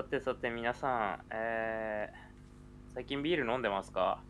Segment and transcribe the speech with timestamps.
[0.00, 4.22] さてさて皆さん、えー、最近ビール飲んでますか？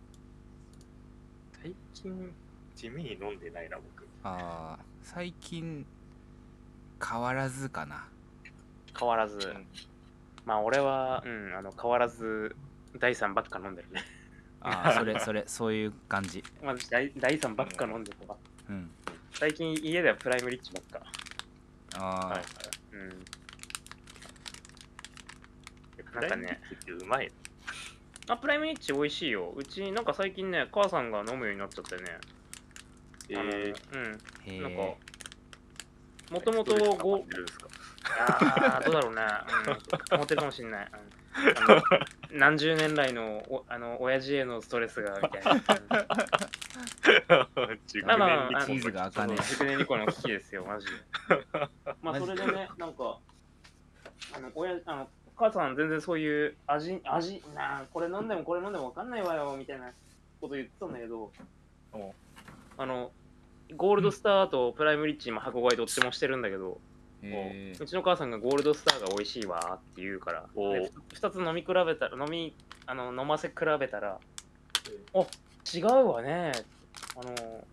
[1.63, 2.35] 最近
[2.75, 5.87] 地味に飲んでないな僕ああ最近
[7.01, 8.09] 変わらずかな
[8.99, 9.39] 変わらず。
[10.45, 12.57] まあ俺は、うん、あの変わらず
[12.99, 14.03] 第3ばっか飲んでるね。
[14.61, 18.35] ああそれそれそういう感じまず第第3ばっか飲んでるわ。
[18.69, 18.91] うん
[19.35, 21.07] 最近家ではプライムリッチばっか。
[21.95, 22.45] ああ、はいはい
[22.91, 23.25] うん。
[26.15, 27.31] なんかねうまい
[28.29, 29.53] あ、プライムリッチ美味しいよ。
[29.57, 32.03] うちなんか最近ね、母さんが飲むようになっちゃってね。
[33.29, 34.19] えー、うん。
[34.45, 34.97] へなんかえ、
[36.31, 37.25] もともとご
[38.19, 39.23] ああ、どうだろうね。
[40.11, 40.89] うん、思ってるかもしんない。
[41.37, 41.83] うん、あの
[42.33, 45.61] 何十年来のおあの親父へのストレスがみたいな。
[48.07, 50.93] まあまあチーズがあかね熟年離婚の危機ですよ、マジで。
[52.01, 53.19] まあ、それでね、なんか、
[54.37, 59.91] あの、親、あの、お母さん全然そういう味、味、なあ、これ飲んでもこれ飲んでもわかんないわよ、みたいな
[60.41, 61.33] こと言ってたんだけど
[61.95, 62.15] お、
[62.77, 63.11] あの、
[63.75, 66.79] ゴールドスターとプライムリッチ今箱買いどっちもしてるんだけど、
[67.23, 72.55] へうちの母さんがゴールドスターが美味しいわって言うから、おで二つ飲み比べたら、飲み、
[72.87, 74.19] あの、飲ませ比べたら、
[75.15, 75.27] お
[75.75, 76.53] 違うわね。
[77.17, 77.65] あの、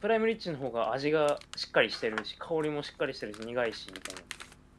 [0.00, 4.14] プライムリッチの方が味がしっかりしてるし、香りもしっかりしてるし、苦いし、みたい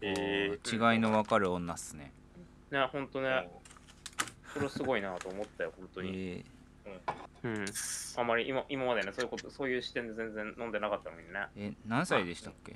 [0.01, 2.11] えー違いの分かる女っすね
[2.69, 2.81] な。
[2.81, 3.49] ね、ほんとーね、
[4.53, 6.11] それすごいなと思ったよ、本当に。
[6.15, 6.45] え
[7.43, 7.65] うん。
[8.17, 11.47] あんまり今今までね、そういうこと、そういう視点で全然飲んでなかったのにね。
[11.57, 12.75] ー、え何歳でしたっけ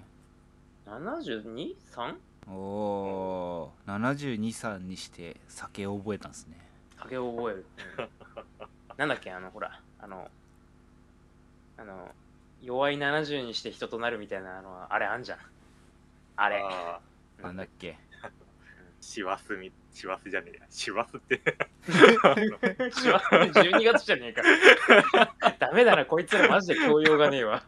[0.87, 2.15] ？72?3?
[2.47, 6.57] おおー72歳にして酒を覚えたんですね
[6.97, 7.65] 酒を覚える。
[7.97, 8.09] うん
[8.97, 10.29] なんだっけ、あの、ほら、あの、
[11.77, 12.09] あの、
[12.61, 15.39] 弱い70にして人となるみたいなのは、あれあんじゃん。
[16.35, 16.61] あれ。
[16.61, 17.08] あうん
[17.41, 17.91] なんだっけ？
[17.91, 18.29] ー
[19.01, 20.65] 師走み師走じゃねえや。
[20.69, 21.41] 師走って。
[22.91, 24.43] しわ12月じゃねえか。
[25.57, 27.63] ダメだな、こいつらマジで教養がねえわ。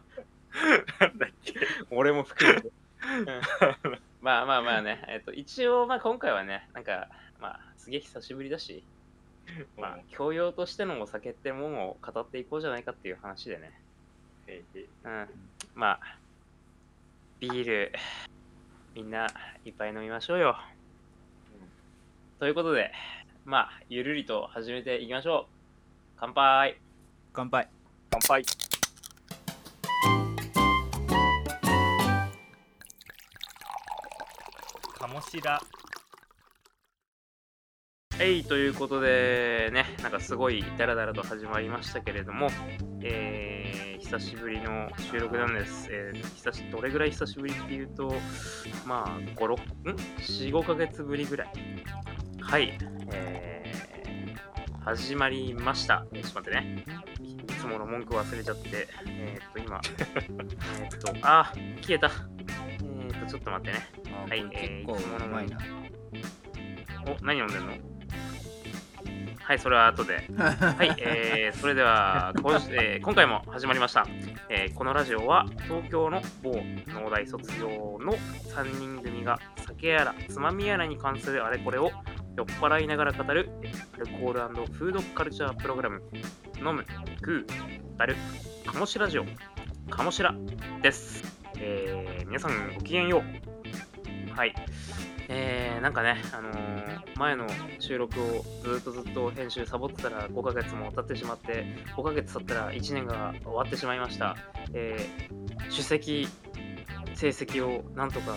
[1.00, 1.54] なんだっけ？
[1.90, 2.68] 俺も含めて。
[2.68, 3.26] うん。
[4.20, 7.08] まあまあまあね、えっと、一応、まあ今回はね、なんか、
[7.40, 8.84] まあ、すげえ久しぶりだし、
[9.76, 13.72] まあ、教養としてのお酒ってものを語っていこうじゃないかっていう話でね。
[14.46, 15.28] えーうん。
[15.74, 16.18] まあ、
[17.40, 17.92] ビール、
[18.94, 19.26] みんな
[19.64, 20.56] いっぱい飲みましょうよ。
[22.38, 22.90] ということで、
[23.44, 25.52] まあ、ゆるりと始めていきましょう。
[26.16, 26.78] 乾杯
[27.32, 27.68] 乾杯
[28.10, 28.44] 乾杯
[34.98, 35.60] 鴨志田
[38.18, 42.50] はい、ということでね、なんかすごいダラダラと始まりましたけれども、
[43.00, 43.61] えー、
[44.00, 45.88] 久しぶりの収録なんです。
[45.90, 48.14] えー、久しどれぐらい久しぶりっていうと、
[48.86, 51.48] まあ、5、6、ん ?4、5ヶ月ぶりぐらい。
[52.40, 52.78] はい、
[53.12, 56.06] えー、始まりました。
[56.12, 56.84] えーちょっと待ってね。
[57.22, 59.80] いいつもの文句忘れちゃって、えー、っと、今、
[60.80, 62.08] えーっと、あ、消えた。
[62.08, 63.86] えー、っと、ちょっと待ってね。
[64.26, 64.42] あはいい
[64.84, 65.58] つものうまいな
[67.06, 67.91] お、何飲んでんの？
[69.44, 70.28] はい、それは後で。
[70.36, 74.06] はい、えー、それでは、今えー今回も始まりました、
[74.48, 76.52] えーこのラジオは東京の某
[76.86, 78.14] 農大卒業の
[78.54, 81.90] 3人組が酒やらつまみやらに関するあれこれを
[82.36, 83.50] 酔っ払いながら語る
[83.94, 86.02] アルコールフードカルチャープログラム
[86.58, 86.84] 飲む、
[87.18, 87.46] 食う、
[87.98, 88.16] 語る、
[88.64, 89.24] かもしラジオ、
[89.90, 90.34] かもしら
[90.82, 91.24] です。
[91.58, 94.34] えー皆さんごきげんよう。
[94.34, 94.54] はい。
[95.34, 97.46] えー、なんかね、あのー前の
[97.78, 101.64] 収録をずっとずっと編集サボってたら5ヶ月も経ってしまって、
[101.96, 104.36] 5ヶ月経ったら1年が終わってしまいました。
[104.72, 106.28] えー、首席
[107.14, 108.34] 成績をなんとか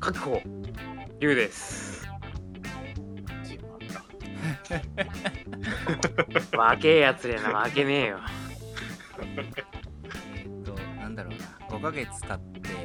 [0.00, 0.40] 確保、
[1.20, 2.08] 龍です。
[3.42, 3.92] 自慢
[6.52, 8.18] だ負けえやつれな、負けねえよ。
[9.36, 12.38] えーっとなんだろうな5ヶ月経っ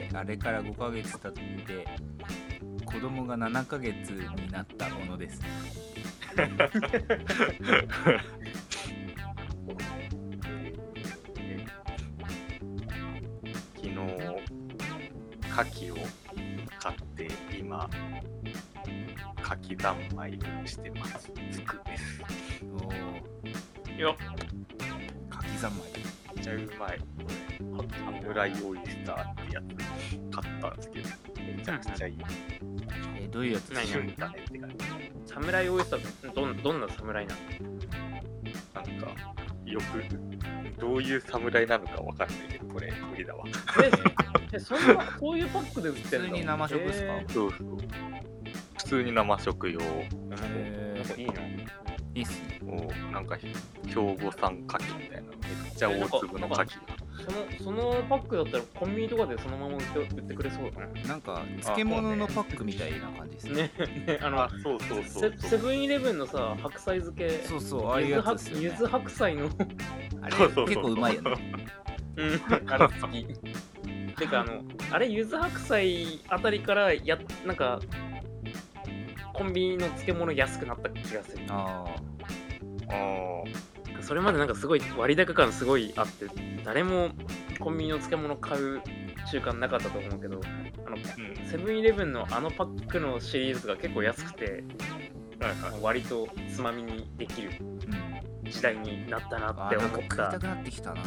[0.09, 1.87] てあれから5ヶ月経って
[2.93, 5.39] 子供が7ヶ月になったものです。
[6.35, 6.51] 昨
[13.81, 15.97] 日牡蠣を
[16.79, 17.89] 買って今
[19.41, 21.31] 牡蠣三昧をしてます。
[21.51, 22.21] つくです。
[22.71, 22.89] おお
[25.53, 25.81] よ柿三昧
[26.35, 26.99] めっちゃうまい。
[28.21, 31.09] サムライオイスターってやつ買ったんですけど。
[31.57, 32.17] めちゃくちゃいい。
[33.15, 34.39] えーどういうやつ何旬だね。
[34.39, 34.75] って感じ
[35.33, 37.41] 侍オイスターどんどんな侍なの
[38.75, 39.07] なんか
[39.65, 39.83] よく
[40.79, 43.43] どういう侍なのかわかんないけどこれ無理だわ。
[43.81, 43.89] え
[44.53, 46.27] えそんなそういうパックで売ってんの？
[46.27, 47.77] 普通に生食っすかえそうそう。
[48.77, 49.81] 普通に生食用。
[49.81, 51.33] へなんかいいな。
[52.15, 52.23] いい。
[52.23, 53.47] っすねをなんか兵
[53.93, 55.31] 庫産牡蠣みたいな。
[55.31, 56.67] めっちゃ大粒の牡蠣
[57.23, 60.87] そのそのパックだったらコンビニとかでそのまま売って売ってくれそうだな。
[61.07, 62.93] なんか漬物のパックみたい。
[62.99, 68.05] な感じですねね、ねあのあ、そうそうそうセブンイレブンのさ、白菜漬け、そうそうああい。
[68.05, 69.49] うやつですねゆず白菜の、
[70.21, 71.15] あれ結構うまい。
[71.15, 71.31] よね
[72.15, 73.25] うん、あれ好き。
[74.15, 77.79] てか、あの、あれ、ゆず白菜あたりから、や、なんか、
[79.33, 81.43] コンビニの漬物安くなった気がする。
[81.49, 81.85] あ
[82.89, 86.25] あそれまでなんかすごい割高感すごいあって、
[86.63, 87.09] 誰も
[87.59, 88.81] コンビニの漬物買う
[89.31, 90.41] 習慣なかったと思うけど、
[90.85, 91.49] あの、ーうん。
[91.49, 94.63] セブンイレブンのあのパックのシリーズが結構安くて、
[95.39, 95.81] はいはい。
[95.81, 97.51] 割とつまみにできる
[98.43, 101.01] 時代になったなあって思ったたくなってきたな。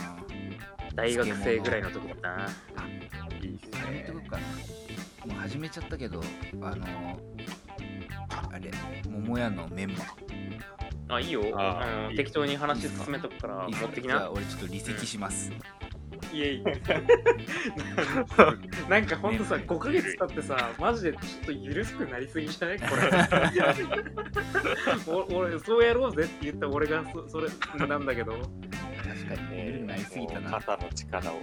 [0.94, 2.49] 大学生ぐらいの時だったな。
[3.43, 4.11] いいっすね。
[4.25, 4.46] かかな。
[5.26, 6.23] もう始めちゃったけど
[6.62, 6.87] あの
[8.31, 8.70] あれ
[9.08, 9.94] 桃屋のメン
[11.08, 11.43] マあ、いいよ。
[11.56, 14.14] あ適当に話進めとくから持ってきな。
[14.17, 15.52] じゃあ俺ちょっと離席します、
[16.32, 16.82] いえいえ。
[18.90, 22.78] なんかほんとさ、ね5ヶ月経ってさ、マジでちょっと緩くなりすぎじゃない？
[22.81, 23.02] これ。
[25.06, 27.49] お俺、そうやろうぜって言った俺がそそれ
[27.87, 28.43] なんだけど、確
[29.26, 30.50] かに緩くなりすぎたな。
[30.50, 31.40] 肩の力を。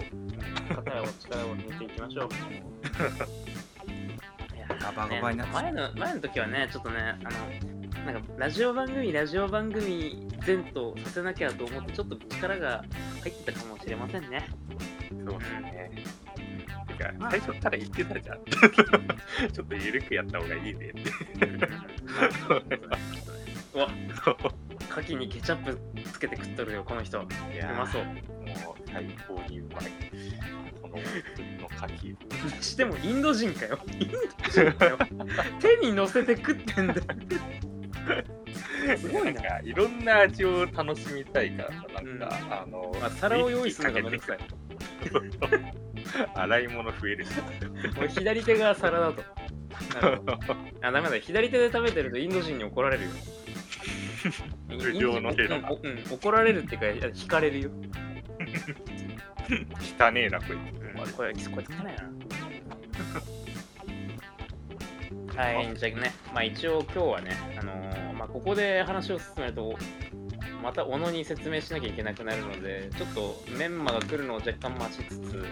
[0.68, 2.28] 肩を力を抜いていきましょう。
[4.84, 7.30] ガバガバになってしまう前の前の時はね、ちょっとね、あ
[8.04, 12.84] の、なんかラジオ番組、ラジオ番組前とさせなきゃと思って、ちょっと力が
[13.22, 14.46] 入ってたかもしれませんね。
[15.26, 15.90] そうですね。
[16.86, 18.44] てか最初から言ってたじゃん。
[19.52, 21.00] ちょっと緩くやった方がいいねって
[23.74, 23.88] うわ、
[24.90, 25.78] 牡蠣にケチャップ
[26.10, 27.20] つけて食っとるよ、この人。
[27.20, 27.26] う
[27.76, 28.04] まそう。
[28.04, 29.84] もう最高にうまい
[30.80, 31.02] この大
[31.36, 31.76] 粒の牡
[32.56, 33.78] 蠣してもインド人かよ。
[33.98, 34.18] インド
[34.50, 34.98] 人かよ。
[35.60, 37.00] 手に乗せて食ってんだよ。
[38.96, 39.32] すごいな。
[39.32, 44.38] なんかいろんな味を楽しみたいからさなんか、うんあの、まあ、皿を用意するのがめんどくさい。
[46.34, 47.30] 洗い物増えるし
[47.98, 49.22] 俺、左手が皿だと。
[50.82, 51.18] あ、ダメだ。
[51.18, 53.10] 左手で食べてるとインド人に怒られるよ。
[55.20, 57.70] の手だなうんうん怒られるっていうか、引かれるよ。
[59.98, 62.14] 汚ねえなこいつ、うん、これ、これ汚いな。
[65.36, 69.74] はい、じゃあね、まあ一応今日はね、あのーまあここで話を進めると、
[70.62, 75.44] また小野に説明しなきゃいけなくなるので、ちょっとメンマが来るのを若干待ちつつ、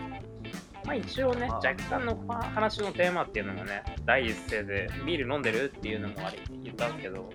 [0.84, 7.28] まあ一応ね、あ若干の話のテーマっていうのもね、第一声でビール飲んでるっていうのもあり言ったんですけど、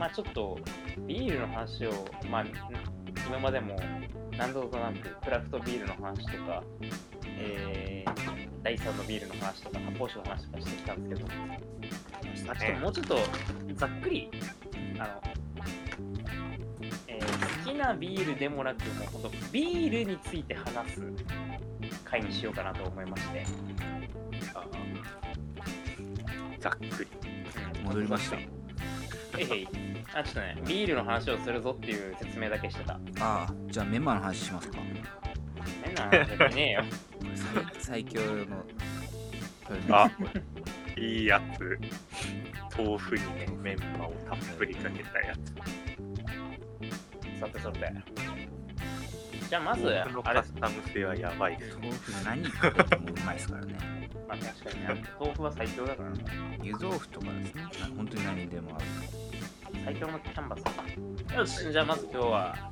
[0.00, 0.58] まあちょっと
[1.06, 1.92] ビールの話を、
[2.30, 2.44] まあ
[3.28, 3.78] 今までも
[4.32, 6.64] 何度となくクラフトビールの話とか、
[7.38, 11.36] えー、第3のビールの話とか、発泡酒の話とかしてきたんですけど、
[12.46, 13.18] まあ、ちょっともうちょっと
[13.74, 14.30] ざっくり、
[14.98, 15.20] あの、
[17.06, 21.02] えー好きなビールでもなく、もうほんとビールについて話す
[22.04, 23.44] 回にしようかなと思いまして、
[24.54, 24.64] あ
[26.58, 27.10] ざっくり。
[27.24, 27.30] うん
[27.90, 28.59] 戻りました
[29.38, 29.68] へいへい。
[30.14, 32.94] あ、ちょっとね、ビールの話をするぞっていう説明だけしてた。
[32.94, 32.98] あ
[33.48, 34.78] あじゃあメンマの話しますか
[35.84, 36.84] 変な話じゃねえよ。
[37.78, 38.64] 最強の
[39.90, 40.10] あ
[40.96, 41.78] いいやつ
[42.76, 45.54] 豆腐にねメンマをたっぷりかけたやつ
[47.40, 48.49] さてさて。
[49.50, 53.74] じゃあまず、あれカスタム性はやばいです豆腐何かけてもうまいですからね。
[54.28, 56.16] まあ確かにね、豆腐は最強だからな。
[56.62, 57.62] 湯豆腐とかですね。
[57.64, 58.80] な本当に何にでも合う。
[59.84, 60.62] 最強のキャンバス。
[60.62, 61.34] か。
[61.34, 62.70] よし、じゃあまず今日は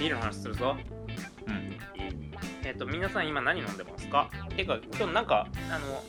[0.00, 0.76] ビールの話するぞ。
[1.46, 1.78] うん。
[2.64, 4.28] えっ、と、皆さん今何飲んでますか？
[4.56, 6.02] てか、今日なんか、あの、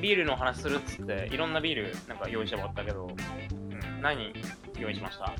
[0.00, 4.32] ビールの話するっつって、いろんなビールなんか用意してもらったけど、うん、何
[4.78, 5.34] 用意しました？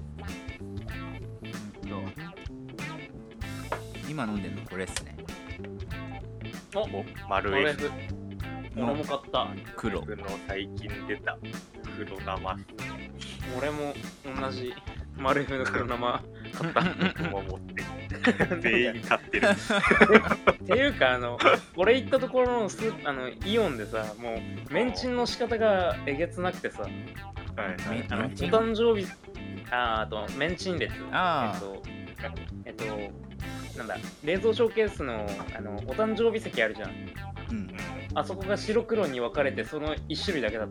[0.61, 2.42] うんと
[4.13, 5.17] 今飲んでるのこれですね。
[6.75, 7.91] おお丸俺 F
[8.77, 9.49] 俺も買った。
[9.75, 10.01] 黒。
[10.01, 11.39] 僕の最近出た。
[11.97, 12.57] 黒生
[13.57, 13.95] 俺も
[14.39, 14.75] 同じ。
[15.17, 16.83] マルエフの黒生買った。
[16.83, 18.45] 僕も持って。
[18.45, 19.49] る 全員買ってる。
[19.49, 21.39] っていうかあの
[21.77, 26.83] 俺行ったところのスーあのイオンでさもうメンチンの仕方がえげつなくてさ。
[26.83, 26.91] はい。
[27.89, 29.07] メあのお誕生日
[29.71, 30.93] ああとメンチン列。
[31.13, 31.83] あえっと
[32.67, 33.32] えっと
[33.77, 35.27] なんだ冷蔵ショーケースの
[35.57, 36.91] あのお誕生日席あるじゃん。
[37.51, 37.77] うん
[38.15, 40.69] あそこが白黒に分かれてその1種類だけだっ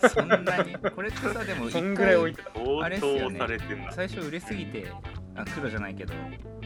[0.00, 0.08] た。
[0.10, 0.74] そんなに。
[0.94, 2.50] これってさでもそんぐらい置いてた。
[2.54, 3.38] 相あれっすよ当ね。
[3.38, 4.86] されてんな最初売れすぎて
[5.34, 6.12] あ黒じゃないけど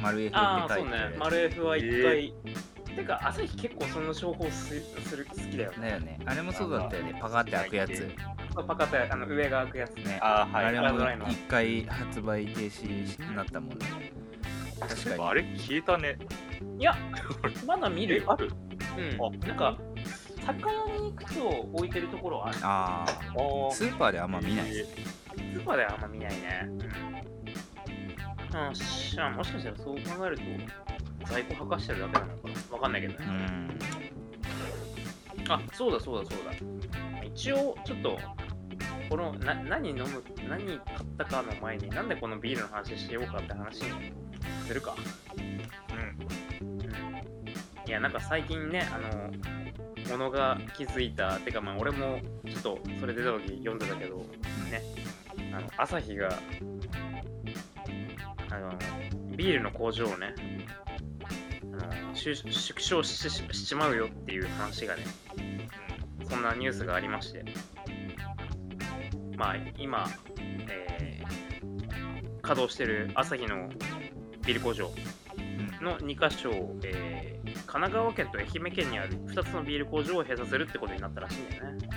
[0.03, 0.91] 丸 F ってああ書いうて。
[0.91, 1.17] そね。
[1.17, 2.35] マルエフは1回。
[2.95, 5.79] てか、朝日結構その情報すする好きだよね。
[5.81, 6.21] だよね。
[6.27, 7.19] あれもそうだったよね。
[7.21, 7.91] パカって開くやつ。
[7.91, 8.17] ね
[8.55, 10.19] パカってあの上が開くやつね。
[10.23, 10.67] あーはい。
[10.67, 14.13] あれも一回発売停止になったもんね
[14.89, 16.19] 確かにあれ消えたね。
[16.79, 16.97] いや、
[17.67, 18.23] まだ見る？
[18.23, 18.33] よ。
[18.33, 18.51] ある？
[18.97, 19.27] うん。
[19.45, 19.79] あなんか、
[20.45, 22.59] 魚に靴を置いてるところはある。
[22.63, 23.11] ああ
[23.71, 26.69] あスーパーであんま見ないえスーパーではあんま見ないね。
[28.53, 28.57] うん。
[28.57, 30.43] あしゃもしかしたらそう考えると、
[31.29, 32.75] 在庫はかしてるだけなのかな？
[32.75, 33.27] わかんないけどね。
[33.27, 33.79] うん
[35.47, 36.53] あ、そうだそうだそうだ。
[37.23, 38.19] 一応、ちょっと、
[39.09, 40.81] このな何飲む、何買っ
[41.19, 43.83] たかの前に、なんでこのビールの話しようかって話
[44.67, 44.97] するか？
[45.37, 45.69] うん。
[47.87, 49.31] いや、なんか最近ね、あの、
[50.11, 54.25] ものが気づいた、てかまあ俺もちょっとそれ出た時読んでたけど、
[54.71, 54.81] ね、
[55.53, 56.31] あの、朝日が、
[58.51, 58.73] あの、
[59.37, 60.35] ビールの工場をね、
[61.81, 65.05] あの縮縮小しししちまうよっていう話がね、
[66.29, 67.45] そんなニュースがありまして、
[69.37, 70.09] まあ今、
[70.69, 71.25] えー
[72.43, 73.71] 稼働してる朝日の
[74.45, 74.91] ビール工場
[75.39, 75.85] うん。
[75.85, 76.51] の2カ所、
[76.85, 81.89] えー神奈川県と愛媛県にある2つのビール工場を閉鎖するってことになったらしいんだよね。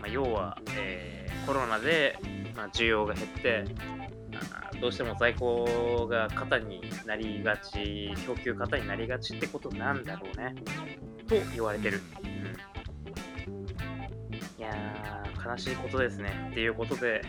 [0.00, 2.18] まあ、要は、えーコロナで、
[2.54, 3.64] まあ、需要が減って
[4.80, 10.54] どうしても在庫が肩になりがち供給肩になりがちってことなんだろうね。
[11.26, 12.28] と言われてる、うん。
[14.58, 16.48] いやー悲しいことですね。
[16.50, 17.22] っていうことで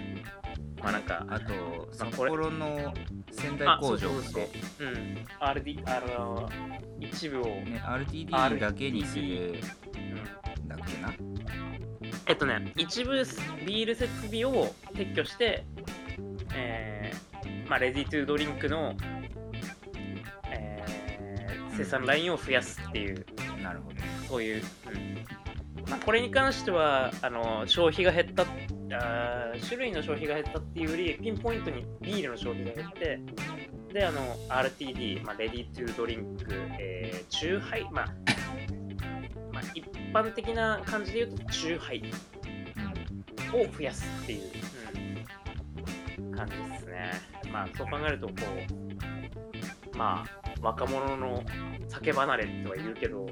[0.81, 2.93] まあなんかあとまあ札幌の
[3.31, 5.25] 仙台あ工場そうん。
[5.39, 6.49] RD あの
[6.99, 9.55] 一部を、ね RTD だけにする。
[10.67, 11.13] だっけな。
[12.27, 13.11] えっとね、一部
[13.65, 15.65] ビール設備を撤去して、
[16.55, 18.95] えーまあ、レディトゥドリンクの、
[20.51, 23.25] えー生産ラインを増やすっていう、
[23.63, 23.95] なるほど。
[24.27, 24.63] そういう、
[24.93, 25.10] うん
[25.91, 33.19] まあ、これに関してはあの消費が減ったあ種類の消費が減ったっていうよりピンポイントにビールの消費が減って
[33.93, 36.45] であの RTD、まあ、レディートゥードリンク、
[36.79, 38.05] えー、チューハイ、まあ
[39.53, 42.03] まあ、一般的な感じで言うとチューハイ
[43.53, 44.81] を増やすっていう、うん
[46.31, 47.11] 感じですね。
[47.51, 48.33] まあそう考えるとこ
[49.93, 51.43] うまあ若者の
[51.89, 53.27] 酒離れとは言うけど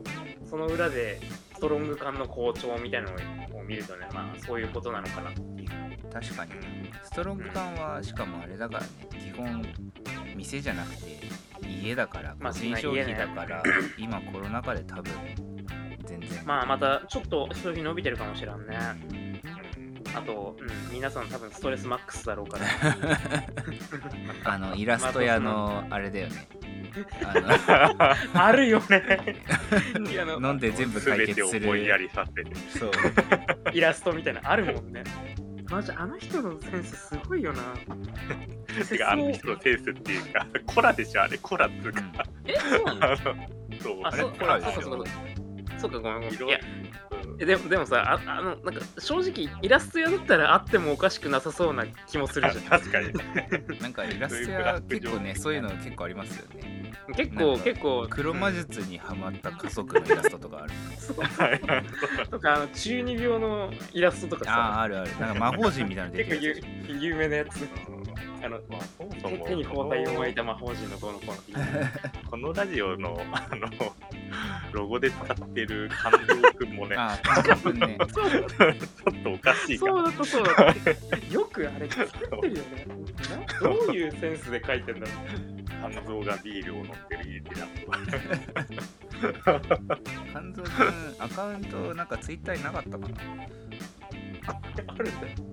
[0.50, 1.20] その裏で
[1.60, 5.70] ストロング感の好調みたいなのを見るとねまあそういうことなのかなっていう。
[6.10, 6.52] 確かに
[7.04, 9.62] ストロング缶はしかもあれだからね基本
[10.38, 11.20] 店じゃなくて
[11.68, 13.62] 家だからまあ個人消費だから
[13.98, 15.12] 今コロナ禍で多分
[16.06, 19.29] 全然まあまたちょっと消費伸びてるかもしれんね。
[20.14, 22.66] うんあと、うん、皆さん多分ストレスマックスだろうから。
[24.52, 26.48] あのイラスト屋のあれだよね。
[27.24, 29.44] ああるよね。
[30.10, 30.40] い やあの。
[30.40, 32.56] の 飲んで全部解全て決するりさせて。
[32.78, 32.92] そう。
[33.74, 35.04] イラストみたいなのあるもんね。
[35.70, 37.62] マジあの人のセンスすごいよな。
[38.90, 42.02] てか、あの人のセンスっていうか、コラでしょ、あれ、コラっつうか。
[42.48, 43.06] え、そうなの？
[43.06, 43.18] あの
[43.80, 44.82] そう、あ、れコラでしょ。
[44.82, 45.10] そうかそうか。
[45.78, 46.32] そうか、ごめんごめん。
[46.32, 46.60] い色や、
[47.40, 52.64] えでもでもさあ、あの、なんか正直、イラスト屋だったらあってもおかしくなさそうな気もするじゃん。
[52.66, 53.14] 確かに。
[53.80, 56.80] なんかイラスト屋結構ねそういうの結構ありますよね。
[57.16, 60.74] 結構、結構、黒魔術にハマった家族のイラストとかある。
[60.98, 62.28] そうはい。
[62.30, 65.12] とか、あの中二病のイラストとかさ、あああるある。
[65.20, 67.68] なんか魔法陣みたいなの出て結構有名なやつ。
[68.42, 71.60] あのまあ、そもそも手手に包帯を巻いた魔法陣のどうのこうの。
[72.30, 73.68] このラジオの あの
[74.72, 79.78] ロゴで使ってる感動くんもね、ね ちょっとおかしい。
[79.78, 80.74] そうだったそうだ。
[81.32, 82.86] よくあれ作ってるよね。
[83.30, 85.16] な どういうセンスで書いてんだろう。
[85.92, 89.60] 肝臓がビールを飲んでるイラストが。
[90.32, 93.08] 肝臓くんアカウントなんかツイッターになかったかな
[94.50, 95.50] あるんだよ。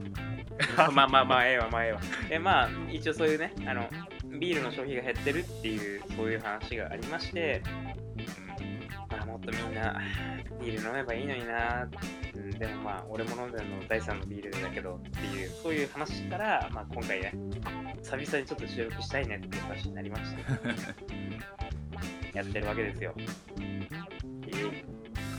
[0.77, 2.01] まあまあまあ、ええわ、まあええわ。
[2.31, 3.89] え、まあ、一応そういうね、あの、
[4.39, 7.63] ビールの消費が減ってるっていう、そういう話がありまして、
[9.11, 10.01] まあ、もっとみんな、
[10.61, 11.89] ビール飲めばいいのにな、
[12.35, 17.33] うん、でもまあ、俺も飲んでるの第3のビールだけどっていう、そういう話から、まあ今回ね、
[18.03, 20.43] 久々にちょっと収録したいねっていう話になりまして、
[22.37, 23.15] やってるわけですよ。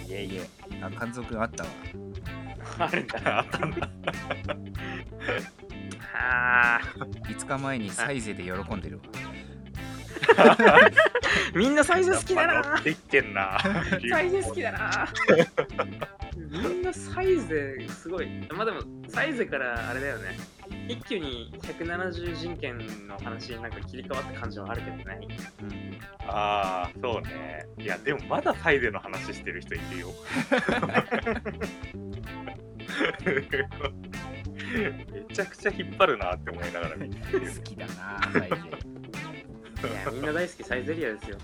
[0.08, 0.67] イエイいえいえあ肝
[1.12, 1.70] 臓くんあったわ
[2.80, 3.20] あるんだ。
[3.40, 3.90] あったんだ。
[6.00, 6.82] は あ。
[7.28, 9.04] 5日前にサイゼで喜んでるわ
[11.56, 12.54] みんなサイズ好きだな。
[12.54, 13.60] やっていってんな。
[14.10, 15.08] サイズ好きだな。
[16.36, 18.28] みんなサイズすごい。
[18.52, 20.38] まあでもサイズからあれだよね。
[20.88, 25.20] 一挙に170人権の話になんか切り替わった感じはあるけどね。
[25.62, 26.00] うん。
[26.28, 27.66] ああ、そうね。
[27.78, 30.14] いや、でもまだサイゼの話してる人いるよ。
[34.68, 38.50] めちゃくちゃ引っ張るなって思いながら見て好きだなサイ
[39.84, 41.38] いやみんな大好きサイゼリアですよ。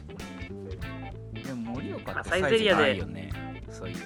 [1.34, 2.82] ゼでも盛岡まあってサイゼリアで。
[2.82, 3.32] ないよね。
[3.70, 3.98] そういう。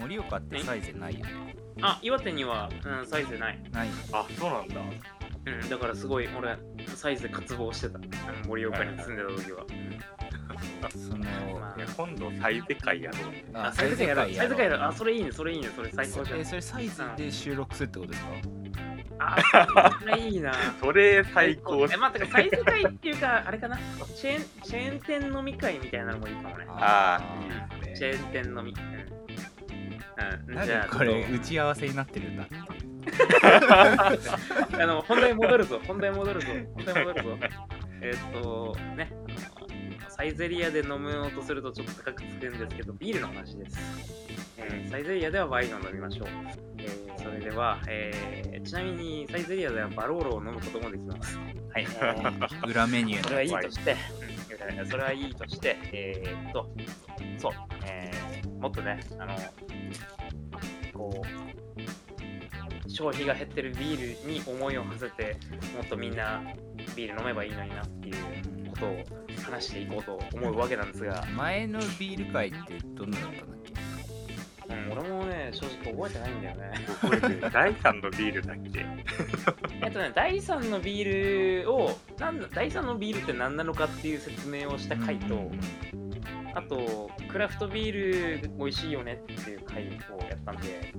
[0.00, 1.56] 盛岡ってサイズないよね。
[1.82, 3.62] あ岩手には、うん、サイズない。
[3.70, 3.88] ない。
[4.12, 4.80] あ、そうなんだ。
[5.46, 6.56] うん、だからすごい俺
[6.96, 8.00] サイズ渇望してた。
[8.46, 9.64] 盛岡に住んでた時は、
[10.90, 11.18] その
[11.60, 13.20] まいや今度サイゼ会やろう。
[13.54, 14.32] あサイズ会やろう。
[14.32, 14.80] サイズ会やろう。
[14.80, 15.68] あそれれいいねそれいいね。
[15.74, 16.40] それ最高じゃん。
[16.40, 18.30] えそれサイズで収録するってことですか？
[19.18, 19.36] あ
[20.00, 21.86] それいいな それ最高。
[21.90, 23.78] え、待って、サイズ会っていうか、 あれかな
[24.16, 26.66] チェーン、チェーン店飲み会みたいなのもいいかもね。
[26.68, 28.14] あーあ、いいですね。
[28.14, 28.74] チェーン店飲み。
[28.74, 30.56] うん。
[30.58, 32.46] うん、じゃあ、でこれ打ち合わせになってるんだ
[34.80, 37.38] あの、本題戻るぞ、本題戻るぞ、本題戻るぞ。
[38.00, 39.10] えーっと、ね、
[40.16, 43.78] サイゼリアで飲もうとするとちょっと高くつくんですけど、ビールの話です。
[44.58, 46.28] えーサイゼリアではワインを飲みましょう。
[46.78, 51.36] えーそれでは、えーちなみにサイゼリアではバローロを飲むこともできます。
[51.36, 51.44] は
[51.80, 51.82] い。
[51.82, 53.96] えー裏メニューそれはいいとして、
[54.80, 56.70] うんそれはいいとして、えーっと、
[57.38, 57.52] そう、
[57.84, 59.36] えーもっとね、あの、
[60.94, 61.22] こ
[62.86, 65.36] う、消費が減ってるビールに思いを馳せて、
[65.76, 66.42] もっとみんな
[66.96, 69.04] ビール飲めばいいのになっていうことを
[69.46, 72.56] 話していこうと思うわけなんですが、前のビール会って
[72.94, 73.74] どんなだったんだっけ？
[74.68, 76.72] うん、俺もね、正直覚えてないんだよね。
[77.00, 77.40] 覚えてる。
[77.52, 78.84] 第3のビールだっけ？
[79.82, 85.60] えっとね、第3のビールを、なんだ第3のビールって何なのかっていう説明をした回と、うん
[86.54, 90.92] あと、クラフトビール美味しいよねっていう回をやったんで、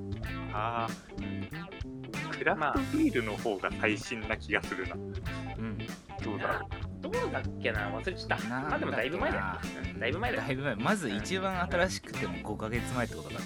[0.53, 1.96] ああ。
[2.37, 4.95] クラフトビールの方が最新な気がするな。
[4.95, 5.77] うん
[6.23, 8.49] どうだろどうだっけな忘れちゃった。
[8.49, 9.61] まあでもだいぶ前だ
[9.99, 10.51] だいぶ前だよだ。
[10.51, 13.39] いぶ前まず一番新しくても5ヶ月前ってことだ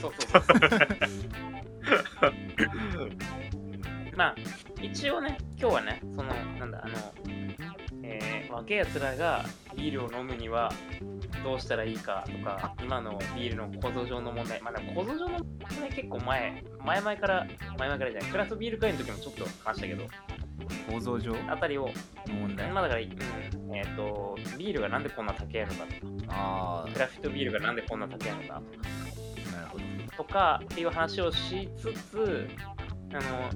[0.00, 0.58] そうそうそう
[2.20, 3.60] そう。
[4.16, 4.34] まあ、
[4.80, 6.24] 一応ね、今日はね、その、
[6.58, 6.94] なんだ、あの、
[8.02, 9.44] えー、若いやつらが
[9.76, 10.70] ビールを飲むには
[11.42, 15.46] どうしたらいいかとか、今のビールの構造上の問題、まあでも構造上の問
[15.80, 17.46] 題結構前、前々から、
[17.78, 20.04] 前々からじゃない、クラフトビール会の時もちょっと話したけど、
[20.90, 21.34] 構造上？
[21.48, 21.88] あたりを、
[22.28, 22.70] の問題？
[22.70, 25.84] まあだから、うん、えっ、と、ビールがなんでこんな高いのかとか、
[26.28, 28.62] あクラフトビールがなんでこんな高いのかとか、
[29.48, 29.84] あなるほど。
[30.16, 32.48] とかっていう話をしつつ、
[33.14, 33.48] あの、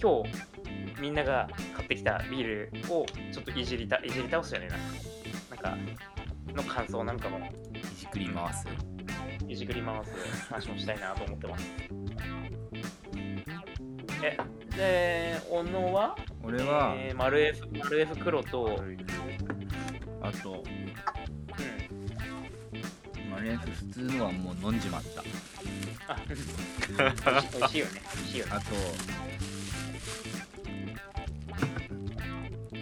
[0.00, 4.68] 今日みんなが買ってきたビールをちょっといじりた、いじり倒すじゃね。
[4.70, 5.72] えな。
[5.72, 5.76] なんか、
[6.54, 7.38] の感想なんかも。
[7.38, 7.50] い
[7.98, 8.64] じくり回す。
[9.48, 10.46] いじくり回す。
[10.48, 11.72] 話もしたいなと思ってます。
[14.22, 14.38] え、
[14.76, 16.16] で、小野は？
[16.44, 18.96] 俺は、えー、マル F、マル F 黒と、うん、
[20.22, 20.62] あと
[23.42, 25.24] マレーフ普通のはもう飲んじまった
[26.14, 26.34] あ、美
[27.64, 28.00] 味しいよね。
[28.14, 28.52] 美味しいよね。
[28.54, 28.66] あと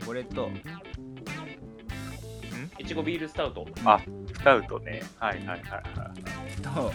[0.05, 0.51] これと
[2.79, 3.67] いちごビールスタウト。
[3.87, 3.99] あ
[4.35, 5.03] スタウトね。
[5.19, 6.61] はいはいはいはい。
[6.61, 6.93] と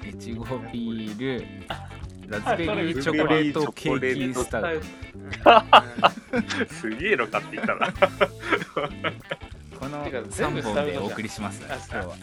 [0.00, 0.08] ール。
[0.10, 1.88] いちごビールあ
[2.28, 7.92] ラズベリーチョコレートケーキスタウトすげえの買ってきたな。
[9.78, 12.16] このてか全部3本でお送りしますねあ今日は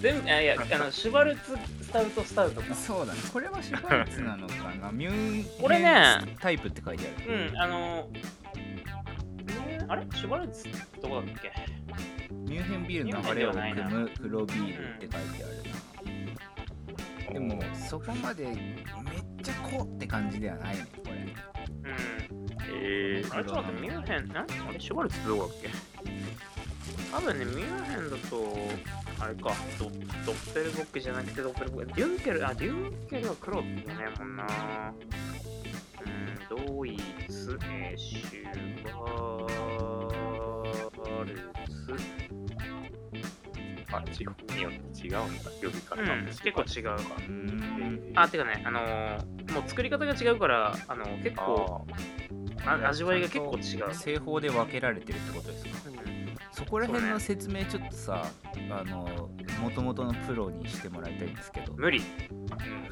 [0.00, 8.08] 全部あいやあのシュバルツスタウトスタウトかそうだねこれはシュバルツなのかなミュンこれねタイプって書いてあるうんあの
[9.88, 10.64] あれシュバルツ
[11.00, 11.52] どこだっけ
[12.30, 15.48] ミュンヘンビールの流れを組む黒ビールって書いてあ
[17.32, 18.52] るな、でもそこまでめ
[19.42, 21.12] ちゃこうって感じではないねこれ。
[21.12, 21.32] うん。
[22.74, 25.70] えー、あれちょっと待ってミュンヘンなあれシュバルツどこだっけ？
[27.12, 28.56] 多分ねミュンヘンだと
[29.18, 29.54] あれか。
[29.78, 29.90] ドド
[30.32, 31.96] ッペルボックじゃなくてドッペルボック。
[31.96, 33.84] デュンケルあデュンケルは黒ってね
[34.18, 34.46] もんな。
[36.04, 36.96] うんドイ
[37.28, 38.92] ツえーシュ
[40.98, 42.21] バルツ
[43.92, 46.00] あ、地方によって違うんだ、呼び方。
[46.00, 46.88] うん、結構違う。
[46.90, 51.86] うーんあ、てかね、あのーもう作り方が違うから、あの結構
[52.64, 53.94] あ味わいが結構違う。
[53.94, 55.70] 製法で分けられてるってことですか？
[55.88, 56.12] うん
[56.54, 58.26] そこら辺の説明ちょっとさ、
[58.70, 59.30] あの
[59.62, 62.02] 元々のプロにしてもらいたいんですけど無理。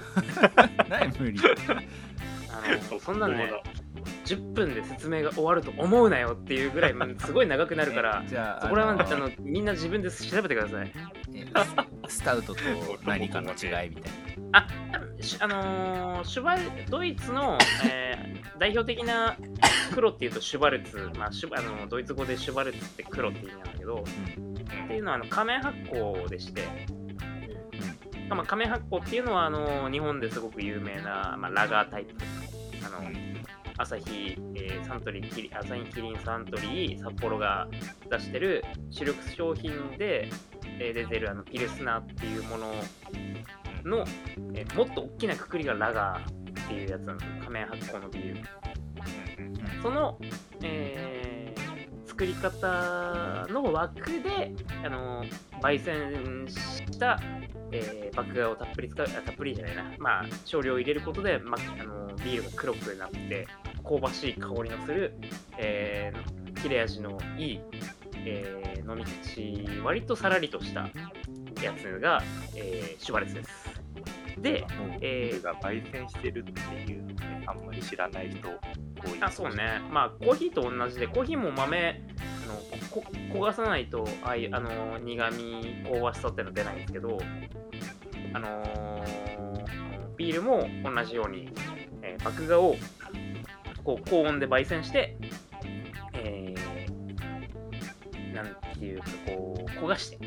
[0.89, 1.39] 何無理？
[2.61, 3.51] ああのそんなんね
[4.25, 10.93] 10分で説明が終わると思うなよっていうぐらいすごい長くなるから じゃあそこらあの辺あのみんな自分で調べてください。
[11.35, 11.47] え
[12.09, 12.61] ススタウトと
[13.05, 14.13] 何かの違いみたい
[14.53, 14.67] あ
[15.21, 19.39] しあのーシュバルドイツの、えー代表的な
[19.95, 24.05] 黒っていうとシュバルツ、まあ、シュあのドイツ語でシュバルツって黒って意味なんだけど、
[24.85, 26.63] っていうのはあの仮面発酵でして、
[28.35, 32.15] まあ、仮面発酵っていうのはあの日本ですごく有名な、まあ、ラガータイプ
[32.85, 33.11] あの、
[33.77, 37.69] アサヒ、えーサントリーキリアサヒキリンサントリー札幌が
[38.11, 40.29] 出してる主力商品で、
[40.79, 42.67] えー出てるあのピルスナーっていうもの
[43.85, 44.05] の、
[44.55, 47.35] えーもっと大きなくくりがラガーっていうやつなんですよ。
[47.41, 48.41] 仮面発酵のビール。
[49.83, 50.19] その、
[50.63, 51.20] えー
[52.21, 54.53] 作り方の枠で、
[54.85, 55.25] あの
[55.63, 57.19] 焙煎した、
[57.73, 63.49] えー麦芽をたっぷり使う、あたっぷりじゃないな、まあ、少量入れることで、まあのビールが黒くなって、
[63.83, 65.15] 香ばしい香りのする、
[65.57, 67.61] えー切れ味のいい、
[68.27, 70.81] えー飲み口、割とさらりとした
[71.63, 72.23] やつが、
[72.57, 73.51] えーシュバレツです。
[74.39, 74.65] で、
[75.01, 78.59] えーが焙煎してるっていうのね、あんまり知らない人多い。
[79.21, 79.81] あ、そうね。
[79.91, 82.03] まあ、コーヒーと同じで、コーヒーも豆、
[82.45, 82.55] あの
[82.91, 87.19] こ焦がさないと、ああいう、あの、苦味、香ばしさっての出ないんですけど、
[88.33, 89.81] あのー
[90.17, 91.49] ビールも同じように、
[92.03, 92.77] えー麦芽を
[93.83, 95.17] こう高温で焙煎して、
[99.91, 100.19] がして、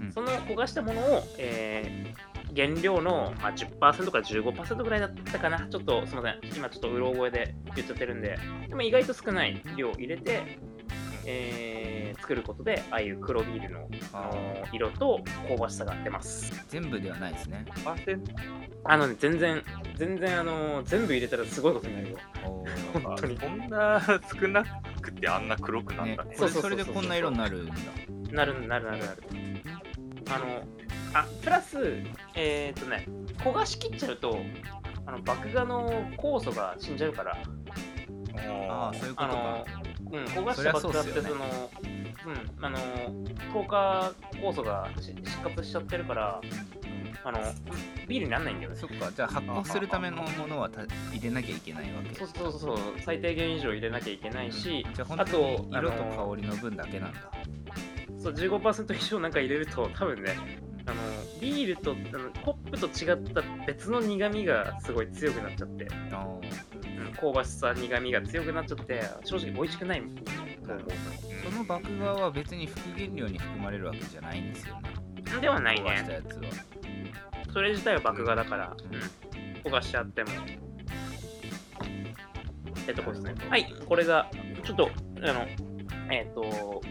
[0.00, 5.68] うんその焦がしたものを、えー原料の、まあ、10%から15%ぐらいだったかな。
[5.68, 6.56] ちょっとすみません。
[6.56, 8.36] 今ちょっとうろ覚えで言っちゃってるんで、
[8.68, 10.58] でも意外と少ない量を入れて、
[11.26, 13.88] えー作ることで、ああいう黒ビールの
[14.72, 16.52] 色と香ばしさが出ます。
[16.68, 17.64] 全部ではないですね
[18.84, 19.62] あのね、全然、
[19.96, 22.18] 全然、あの全部入れたらすごいことになるよ。
[22.92, 24.00] 本当にそんな
[24.40, 24.64] 少な
[25.00, 26.30] くてあんな黒くなったね。
[26.30, 27.74] ねそれでこんな色になるんだ
[28.32, 28.98] なるなるなる。
[28.98, 29.22] なる。
[30.30, 30.62] あの、
[31.12, 32.02] あ、プラス、
[32.34, 33.06] えっ、とね、
[33.38, 34.38] 焦がしきっちゃうと、
[35.06, 37.36] あの麦芽の酵素が死んじゃうから、
[38.58, 39.32] ああそういうことか。
[39.32, 39.66] あの、
[40.12, 41.70] うん、焦がした麦芽ってその、
[42.26, 42.78] うん、あの、
[43.52, 46.40] 糖化酵素がし失活しちゃってるから、
[47.24, 47.38] あの、
[48.06, 48.76] ビールにならないんだよね。
[48.76, 52.14] そっかじゃあ発酵するためのものはた入れなきゃいけないわけ。
[52.14, 57.18] そうそうそうそう、最低限以上入れなきゃいけないし、じゃあ本あ当にと色と香りの分だけなんだ
[58.20, 60.36] そう15%以上なんか入れると多分ね
[60.86, 70.60] あのビールとあのホップと違った別の苦味がすごい強くなっちゃって、あうん香ばしさ苦味が強くなっちゃって正直美味しくないと思う
[71.42, 74.90] その麦芽は別に副原料に含まれるわけじゃないんですよね。
[75.40, 76.42] ではない焦がしたねやつは。
[77.52, 78.96] それ自体は麦芽だから、うん。
[78.96, 79.02] うん、
[79.64, 80.30] 焦がしちゃっても。
[80.30, 80.34] っ
[82.86, 83.34] てとこですね。
[83.48, 83.74] はい。
[83.86, 84.30] これが
[84.64, 84.90] ちょっと
[85.22, 85.46] あの
[86.12, 86.82] えっ、と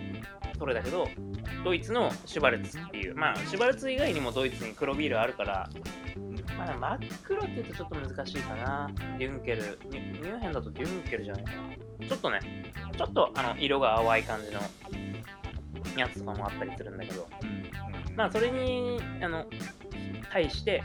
[0.59, 1.07] それだけど
[1.63, 5.69] ドイツのシュバルツっていうまあシュバルツ以外にもドイツに黒ビールあるから
[6.57, 8.91] まあ、真っ黒って言うとちょっと難しいかな。
[9.17, 9.79] デュンケル。
[9.89, 12.07] ニューヘンだとデュンケルじゃないかな。
[12.07, 12.39] ちょっとね、
[12.97, 14.59] ちょっとあの色が淡い感じの
[15.97, 17.59] やつとかもあったりするんだけど、うん
[18.15, 19.45] まあそれにあの
[20.31, 20.83] 対して、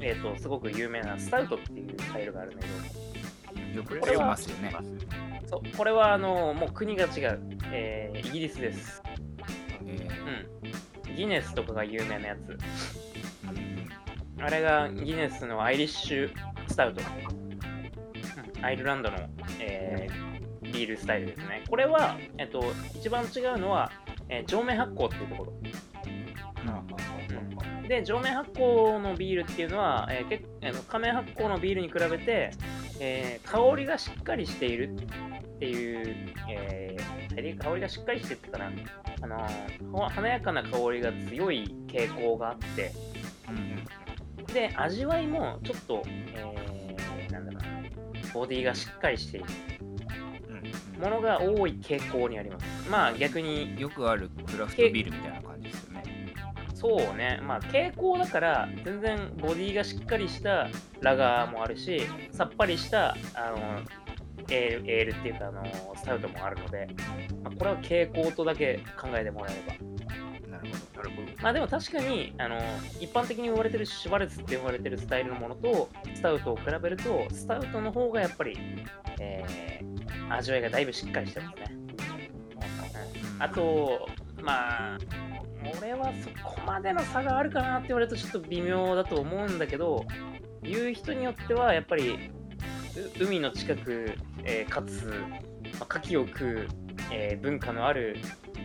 [0.00, 4.36] えっ、と、すごく有名なスタウトっていうスタイルがあるんだけよくこれは
[5.76, 7.40] これはあのもう国が違う、
[7.72, 9.02] えーイギリスです。
[9.86, 10.08] え
[11.08, 11.16] うん。
[11.16, 12.56] ギネスとかが有名なやつ。
[14.40, 16.30] あれがギネスのアイリッシュ
[16.68, 17.00] スタウト。
[17.00, 17.42] うん
[18.64, 19.16] アイルランドの、
[19.58, 20.32] えー
[20.72, 21.64] ビールスタイルですね。
[21.68, 22.62] これは、えっと、
[22.94, 23.90] 一番違うのは、
[24.28, 25.52] えー上面発酵っていうところ。
[25.62, 25.66] う
[27.84, 32.52] んで、上面発酵のビールっていうのは、えーけあの仮面発酵のビールに比べて、
[33.00, 38.70] えー香りがしっかりしているっていう、えー香りがしっかりしてるってかな、
[39.22, 42.92] あのーほ華やかな香りが強い傾向があって、
[43.48, 43.84] うん
[44.52, 49.46] で、味わいもちょっと、えー、なんだろうな、ボディがしっかりしている。
[51.02, 52.90] ものが多い傾向にあります。
[52.90, 56.02] まあ逆に、よくあるクラフトビールみたいな感じですよね。
[56.74, 60.68] そうね、まあ傾向だから、全然ボディがしっかりした
[61.00, 63.82] ラガーもあるし、さっぱりした、あの、
[64.50, 65.64] エールエールっていうか、あの、
[65.96, 66.88] スタウトもあるので、
[67.42, 70.48] まあ、これは傾向とだけ考えてもらえれば。
[70.48, 71.42] なるほなるほど。
[71.42, 72.58] まあでも確かに、あの、
[73.00, 78.58] 一般的に言われてるシュバルツって言われてるスタイルのものと、スタウトを比べると、スタウトの方がやっぱり、
[79.20, 79.92] えー
[80.38, 81.76] 味わいがだいぶしっかりしてますね。
[83.38, 84.08] ど、あと、
[84.42, 84.98] まあ、
[85.78, 90.04] 俺はそこまでの差があるかなって言われるとちょっと微妙だと思うんだけど、
[90.62, 92.41] 言う人によってはやっぱり、う
[93.20, 95.06] 海の近く、えーかつ、
[95.78, 96.68] まあ、牡蠣を食う、
[97.10, 98.16] えー文化のある、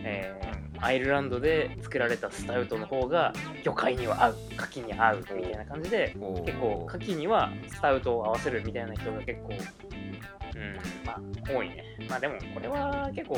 [0.04, 3.32] えーアイルランドで作られたスタウトの方が
[3.64, 11.20] 魚介には合う牡蠣に合うみたいな感じで結構牡蠣にはスタウトを合わせるみたいな人が結構、うん、まあ
[11.52, 11.84] 多いね。
[12.08, 13.36] まあでもこれは結構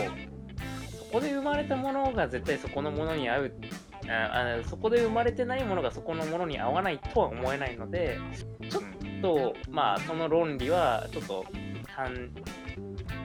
[0.98, 3.52] そこで生まれたものが絶対そこのものに合う
[4.08, 8.18] ああそこで生まれてないものがそこのものに合わないとは思えないので
[8.68, 9.09] ちょっと
[9.70, 11.44] まあその論理はちょっと
[11.86, 12.30] 単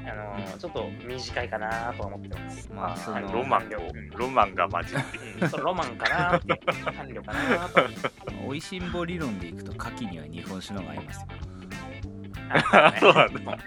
[0.07, 2.69] あのーちょっと短いかなとは思ってます。
[2.71, 7.81] まあそのロマンをロマンが混じってうん、そのロマンかなって、 伴侶かなと。
[8.47, 11.27] おいしんぼ理論でいくと牡蠣には日本酒の方が合いますよ
[12.49, 13.57] あそうなんだ。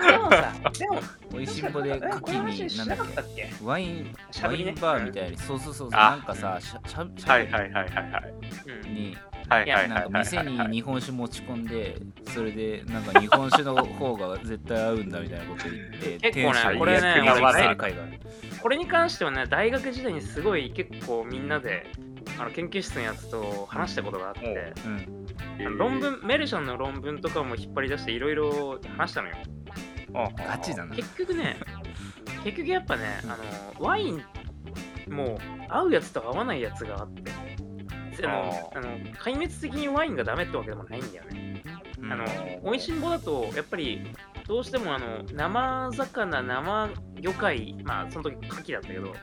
[0.00, 1.00] でもさ、でも、
[1.34, 3.12] おいしんぼで牡この蠣話しなになんだっけ？
[3.12, 3.50] かったっけ？
[3.64, 7.84] ワインワインバーみたいにそうそうそうそうあなんかさしゃしゃしゃはいはいはいはいは
[8.20, 8.34] い。
[8.84, 9.16] うんに
[9.48, 9.88] はいはいはい。
[9.88, 10.72] なんかはい店にはい。
[10.72, 11.96] 日本酒持ち込んで
[12.34, 17.76] それでなんか日本酒の方が絶対合うんだみたいなこと言って 結構ねこれね
[18.60, 21.86] これに関してはね、大学時代にすごい結構みんなで
[22.40, 25.26] あの研究室のやつと話したことがあって、うん。
[25.58, 29.36] えーあの論文、メルシャンの論文とかも引っ張り出していろいろ話したのよ。
[30.36, 30.96] ガチだな。
[30.96, 31.56] 結局ね、
[32.42, 33.36] 結局やっぱね、あ
[33.80, 34.24] のワイン
[35.10, 37.30] も合うやつと合わないやつがあって、
[38.24, 41.62] あのああの壊滅的にワインがダメってわけでもないんだよね。
[41.98, 42.12] うん。
[42.12, 42.24] あの
[42.64, 44.00] 美味しんぼだとやっぱり
[44.50, 49.14] どうしてもあの生魚生魚介まあその時牡蠣だったけど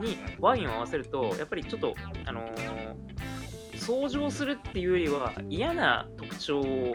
[0.00, 2.94] にワインを合わせるとやっぱりちょっとあのー
[3.76, 6.94] 相乗するっていうよりは嫌な特徴を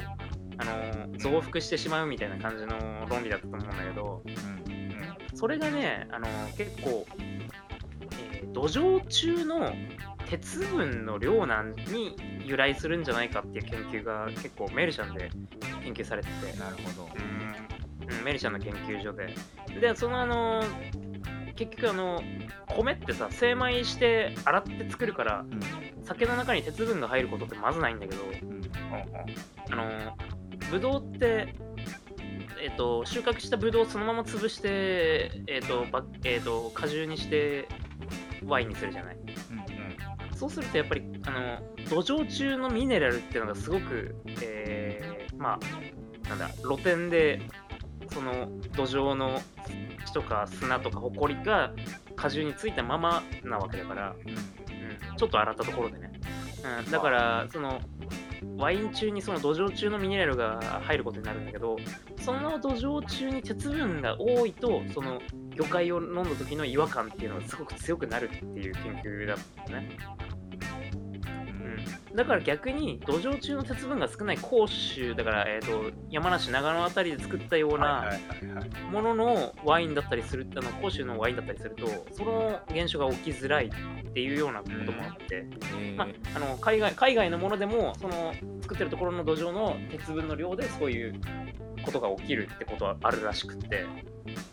[0.57, 5.37] あのー増幅してしまうみたいな感じの論理だったと思うんだけどうん。
[5.37, 9.73] それがねあのー結構、えー土壌中の
[10.29, 15.29] 鉄分の量なんに由来するんじゃないかっていう研究が結構メルシャンで
[15.83, 17.09] 研究されてて、なるほど。
[17.13, 17.74] うん、
[18.23, 19.34] メルシャンの研究所で。
[19.79, 20.63] でそのあの
[21.55, 22.21] 結局あの
[22.67, 25.60] 米ってさ精米して洗って作るからうん。
[26.03, 28.62] 酒の中に鉄分が入ることってまずないんだけどうん。
[29.71, 30.17] あの
[30.69, 31.55] ブドウって
[32.62, 37.67] えっと収穫したブドウをそのまま潰して、えっとばえっと果汁にして
[38.45, 39.17] ワインにするじゃない。
[40.36, 47.41] そうするとやっぱりあの土壌中のミネラルっていうのがすごく、えーまあなんだ露天で
[48.11, 49.41] その土壌の
[50.05, 51.71] 土とか砂とかホコリが
[52.15, 54.31] 果汁についたままなわけだから、うん。
[54.31, 56.11] うん、ちょっと洗ったところでね、
[56.85, 57.81] うん、だからその
[58.57, 61.77] ワイン中にその土壌中のミネラルが入ることになるんだけど
[62.21, 65.19] その土壌中に鉄分が多いとその
[65.55, 69.97] 魚介を飲んだ時の違和感っていうのがすごく強くなるっていう研究だったね。
[72.15, 77.78] だから逆に土壌中の鉄分が少ない甲州だから、えー、と山梨長野あたりで作ったようは
[78.41, 85.45] いなもののワインだったりするあの甲州のワインだったりするとその現象が起きづらいっていうようなこともあって、
[85.78, 91.19] えーまあ、あの海外海外のものでもその作ってるところの土壌の鉄分の量でそういう
[91.84, 93.86] ことが起きるってことはあるらしくって、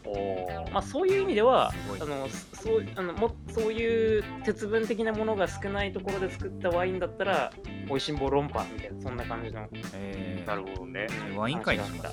[0.04, 0.70] おー。
[0.72, 7.51] まあ、そういう意味ではあのそうあのもそういう鉄分的なものが少ないところで作ったワインだったら
[7.88, 10.46] 美味しんぼ論破みたいなそんな感じの、えー。
[10.46, 11.06] なるほどね。
[11.30, 12.08] うんワイン会にしま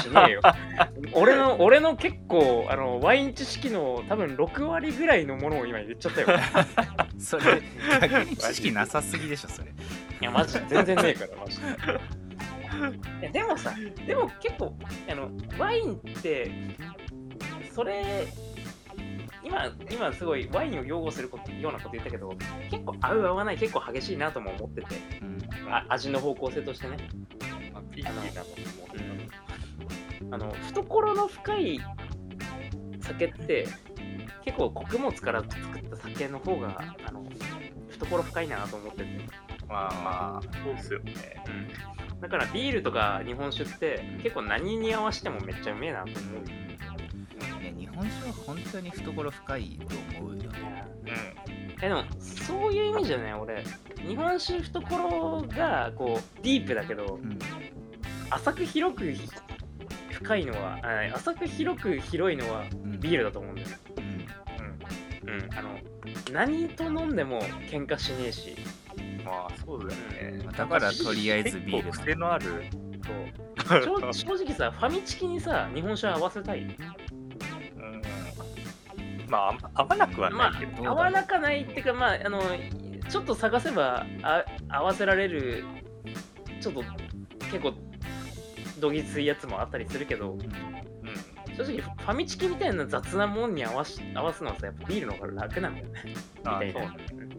[0.00, 0.40] しねえよ。
[1.12, 6.26] 俺の俺の結構あのワイン知識の多分6割ぐらいのものを今言っちゃったよ。
[7.14, 7.62] 日 それ
[8.00, 9.68] 逆に知識なさすぎでしょそれ。
[9.68, 10.64] いやマジで。
[10.68, 11.66] 全然ねえからマジで。
[13.20, 13.74] いやでもさ
[14.06, 14.76] でも結構
[15.08, 16.50] あのワインって
[17.72, 18.26] それ
[19.44, 22.34] 今今すごいワインを擁護することようなこと言ったけど
[22.70, 24.96] 結構合う合わない結構激しいなとも思ってて。
[25.20, 25.38] うん。
[25.72, 26.96] あ味の方向性としてね。
[27.72, 28.54] まあピーキーなのも
[30.34, 31.80] あの懐の深い
[33.00, 33.68] 酒って
[34.44, 37.24] 結構穀物から作った酒の方があの
[37.90, 39.06] 懐深いなと思ってて、
[39.68, 41.12] まあまあ、そうですよね。
[42.20, 46.44] だからビールとか日本酒って結構何に合わせてもめっちゃうめえなと思う、
[47.60, 50.50] いや日本酒は本当に懐深いと思うよ。
[50.50, 50.58] ね
[51.06, 51.84] うん。
[51.84, 53.64] えでもそういう意味じゃね俺
[54.06, 57.38] 日本酒懐がこうディープだけどうん。
[58.30, 59.12] 浅く広く
[60.10, 63.00] 深いのはあ浅く広く広いのはうん。
[63.00, 63.68] ビールだと思うんだよ。
[63.68, 63.76] ね
[65.22, 65.34] うん。
[65.34, 65.54] うん。
[65.54, 65.78] あの
[66.32, 68.56] 何と飲んでも喧嘩しねえし。
[69.24, 70.44] まあ、そうだよね。
[70.56, 72.44] だからとりあえずビール結構癖のある。
[73.04, 74.12] そう。
[74.12, 76.60] 正正直さファミチキにさ日本酒合わせたい？
[76.60, 76.76] うん。
[79.28, 80.72] まあ、あ合わなくはまないけど。
[80.76, 82.42] どうだろうあ合わなかないっていうかまああの
[83.08, 85.64] ちょっと探せばあ合わせられる
[86.60, 86.82] ちょっと
[87.50, 87.74] 結構
[88.80, 90.38] どぎついやつもあったりするけど、うん。
[91.56, 96.02] 正直ファミチキみたいな雑なもんに合わし合わすのはさ、やっぱビールの方が楽なんだよね。
[96.44, 97.34] あみたいなそううん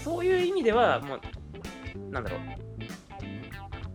[0.00, 1.20] そういう意味では、もう、
[2.10, 2.40] なんだろう。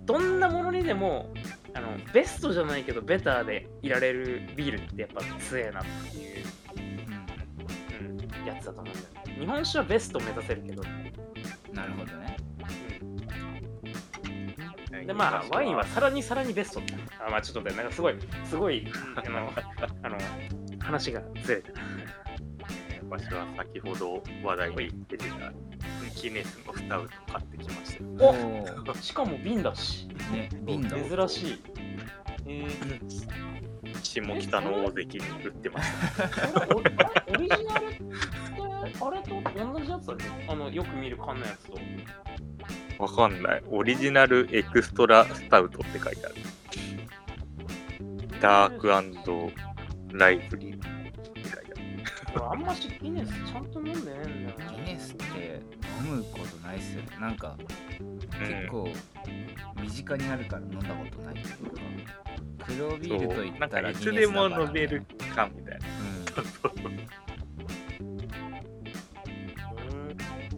[0.06, 1.32] どんなものにでも、
[1.76, 6.46] あのベストじゃないけど、ベターでいられるビールってやっぱ強えなっていう、
[8.42, 9.36] うん、やつだと思うんだよね。
[9.40, 12.38] 日本酒はベスト目指せるけど、うん、なるほどね。
[14.92, 16.86] うん、で、まあ、ワインはさらにさらにベストだ
[17.28, 19.54] あまあ、ちょっと待って、なんかすごい、すごい、 あの、
[20.04, 20.18] あの
[20.80, 21.72] 話がずれた。
[21.74, 21.80] な。
[23.10, 25.52] 私は先ほど話題に出てた
[26.20, 28.04] ギネスのスタウト買ってきました。
[28.04, 28.84] よ。
[28.88, 31.62] おしかも瓶だし、ね瓶だ珍しい。
[32.48, 33.44] えー
[34.02, 36.76] 下北の大関に売ってました。
[36.76, 36.82] オ
[37.38, 38.04] リジナルって
[39.02, 40.26] あれと同じやつだっけ？
[40.48, 41.74] あのよく見る缶のやつと。
[43.00, 43.64] わかんない。
[43.70, 46.36] オリジナルエクストラスタウトって書いてある。
[48.40, 49.02] ダークラ
[50.32, 51.03] イブリー。
[52.36, 54.78] 俺あんましギネスちゃんと飲んでねえんだよな。
[54.78, 55.62] ギネスって
[56.04, 57.56] 飲むことないっすよねなんか
[58.40, 58.90] 結構
[59.82, 61.82] 身近にあるから飲んだことないっていうか
[62.66, 65.88] 黒ビールとそう言ったなんからいつギネでもスだからね飲めるかみたいな。
[65.88, 66.40] う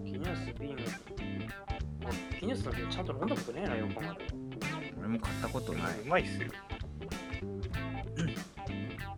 [0.01, 0.77] んギネス瓶。
[2.05, 4.17] 俺ギネスの瓶ちゃんと飲んだことねえなよ、このうん、
[4.99, 6.47] 俺も買ったことないうまいっすよ。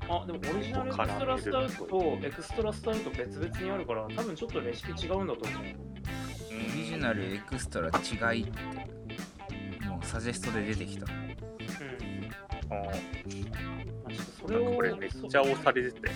[0.09, 5.63] あ、でもオリジナルエクストラスタウトとエクストラスタウト別々にあるから、多分ちょっとレシピ違うんだと思う。
[5.63, 7.89] オリジナルエクストラ
[8.31, 11.19] 違いってもうサジェストで出てきたうん。
[12.69, 12.93] あまあ、
[14.11, 14.75] ちょっとそーれを。
[14.75, 16.09] これめっちゃ押されてて。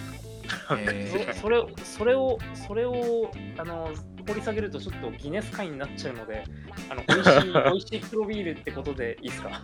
[0.79, 3.89] えそ それを、それを、それを、あの、
[4.27, 6.43] 掘り下げるとちょっとギネス会になっちゃうので、
[6.89, 9.49] あの、美味しい、美味しい黒ビールってことでいいですか？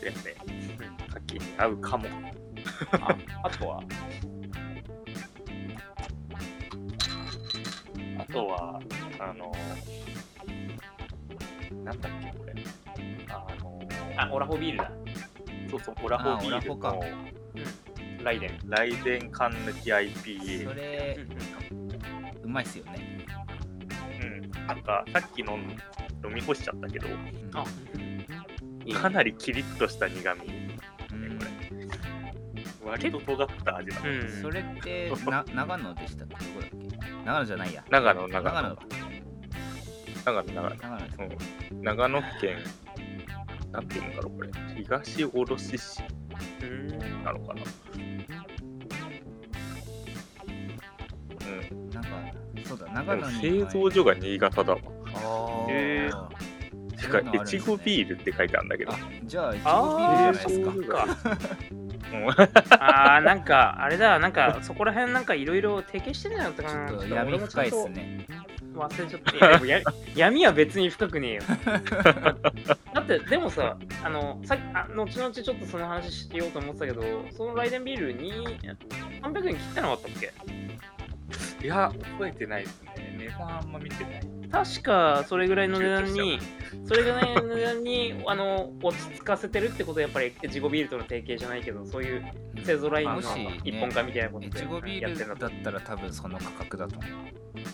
[0.00, 0.16] そうやね。
[1.12, 2.06] さっきに合うかも。
[2.92, 3.82] ああとは、
[8.18, 8.80] あとは、
[9.18, 9.52] あの、
[11.84, 12.54] なんだっけ、これ。
[13.28, 13.80] あの、
[14.16, 14.90] あ、オラホビールだ。
[15.70, 18.24] そうそう、オラホビールのうん。
[18.24, 18.58] ライデン。
[18.66, 20.74] ライデン缶抜きそ IPA。
[20.74, 21.18] れ
[22.42, 23.26] うまいっすよね、
[24.22, 24.50] うん。
[24.66, 25.76] なんか、さっき飲ん
[26.26, 27.64] 飲み干しちゃったけど、うんあ、
[28.98, 30.63] かなりキリッとした苦味。
[32.84, 33.96] 割と尖った味だ。
[34.04, 34.28] うん。
[34.42, 36.34] それって な長野でしたっけ？
[36.34, 36.98] どこだっけ？
[37.24, 38.62] 長野じゃないや長野、長野。
[38.62, 38.76] 長野
[40.24, 40.76] 長野、長野。
[40.76, 41.26] 長野
[41.70, 42.56] うん長野県、
[43.72, 44.50] なんていうんだろう、これ。
[44.76, 46.02] 東卸市
[46.62, 46.88] うん
[47.24, 47.62] なのかな。
[51.46, 51.90] うん。
[51.90, 52.08] なんか
[52.64, 54.78] そうだで長野にも製造所が新潟だわ。
[55.06, 56.10] あーへ
[56.96, 58.92] てか、越後ビールって書いてあるんだけど。
[58.92, 61.06] あじゃあいちごビールじゃないですか。
[62.20, 62.30] もう
[62.70, 66.88] あー、なんか、あれだ、なんか、そこら辺なんかいろいろ提携してるんじゃなかったかな。
[66.88, 68.26] ちょっとちょっ闇深いっすね
[68.74, 69.92] 忘れちゃった。
[70.16, 71.42] 闇は別に深くねえよ。
[72.92, 77.02] だって、でもさ、あの、さあ後々ちょっとその話しようと思ってたけど、
[77.36, 78.32] そのライデンビールに
[79.22, 80.32] 300円切ってなかったっけ？
[81.62, 83.16] いや、覚えてないですね。
[83.18, 84.20] 値段あんま見てない。
[84.50, 86.38] 確かそれぐらいの値段に、
[86.86, 92.24] それぐらいの値段に あの落ち着かせてるってことはやっぱり自己ビールとの提携じゃないけど、そういう
[92.62, 93.20] 製造ラインの
[93.64, 97.10] 一本化みたいなこといでちごビーやってんだとルだったら多分その価格だと思う。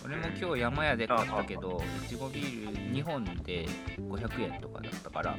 [0.05, 3.67] 俺も今日山屋で買ったけどいちごビール2本で
[3.99, 5.37] 500円とかだったから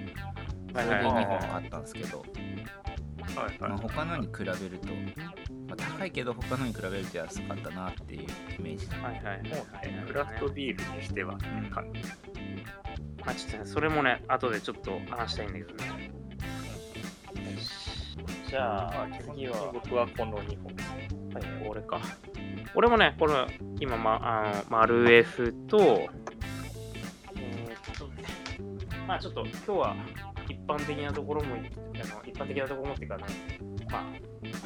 [0.73, 1.25] それではいはい。
[1.25, 2.92] 2本買ったんですけど、はい
[3.61, 4.89] まあ、他のに比べると、
[5.69, 8.23] まあ、高いけど他のに比べると安かったなっていう
[8.59, 12.01] イメージだはいはいはいはいもうね、クラフトビールにしてはっていう感じ。
[13.25, 16.11] まあちょっとね、それもね、後でちょっと話したいんだけどね。
[17.55, 18.17] よし
[18.49, 20.75] じゃあ、次は、僕はこの2本。
[21.35, 22.01] はい、俺か。
[22.75, 23.35] 俺もね、これ、
[23.81, 28.25] 今、ま、あの、丸 F と、えーっとね、
[29.07, 29.97] まあちょっと今日は
[30.49, 31.65] 一般的なところも、あの
[32.25, 33.27] 一般的なところもっていうか、あの
[33.91, 34.05] まあ、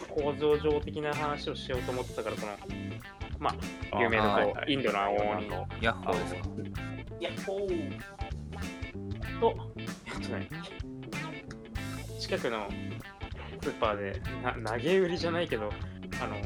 [0.09, 2.53] 構造上的な話をしようと思ってたから、この、
[3.39, 4.73] まあ、有名なこう、はいはい。
[4.73, 5.49] インドの青鬼。
[5.49, 6.19] の、ヤッホー。
[6.19, 6.41] ですか
[7.21, 7.99] いや、おー。
[9.41, 10.49] と、えっとね、
[12.18, 12.68] 近くの
[13.62, 15.70] スーパーでな投げ売りじゃないけど、
[16.22, 16.37] あの、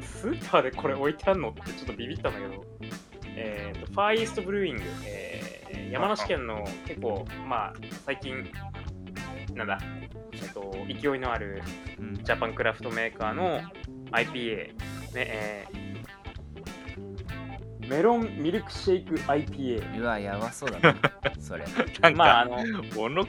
[0.00, 2.64] スーパーでこれ置いてあるのってちょっとビビったんだけど、
[3.36, 5.49] えーと、ファーイーストブルーイング、えー
[5.90, 7.72] 山梨県の結構、まあ、
[8.06, 8.50] 最近、
[9.54, 9.78] なんだ、
[10.32, 11.62] えっと、勢いのある
[11.98, 12.14] うん。
[12.14, 13.60] ジャパンクラフトメーカーの
[14.12, 14.74] IPA、ね
[15.14, 15.90] えー。
[17.88, 20.00] メロンミルクシェイク IPA。
[20.00, 20.94] うわやばそうだな
[21.40, 21.64] それ。
[22.00, 22.56] なんか、まあ、あの、
[22.94, 23.24] 小野、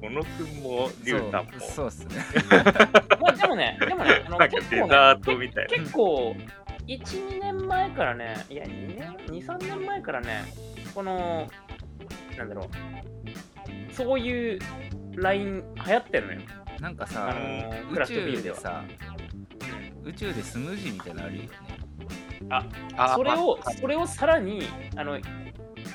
[0.00, 1.50] 小野くんもリュウタンも。
[1.58, 2.22] そうそうっすね。
[3.20, 5.70] まあでもね、でもね、あのなんか結構ねデザートみたいな。
[5.70, 6.36] 結構、
[6.86, 10.44] 1、2年前からね、いや、2年、2、3年前からね、
[10.94, 11.48] この、
[12.38, 12.68] なんだろ
[13.90, 14.58] う、そういう
[15.16, 16.40] ライン流行ってるのよ。
[16.80, 18.84] なんかさ、あのーク宇ラフトビー宙ルでさ
[20.04, 21.36] 宇宙でスムージーみたいなのある？
[21.36, 21.48] よね
[22.96, 24.62] あそれをまあ、それをさらに、
[24.96, 25.18] あの、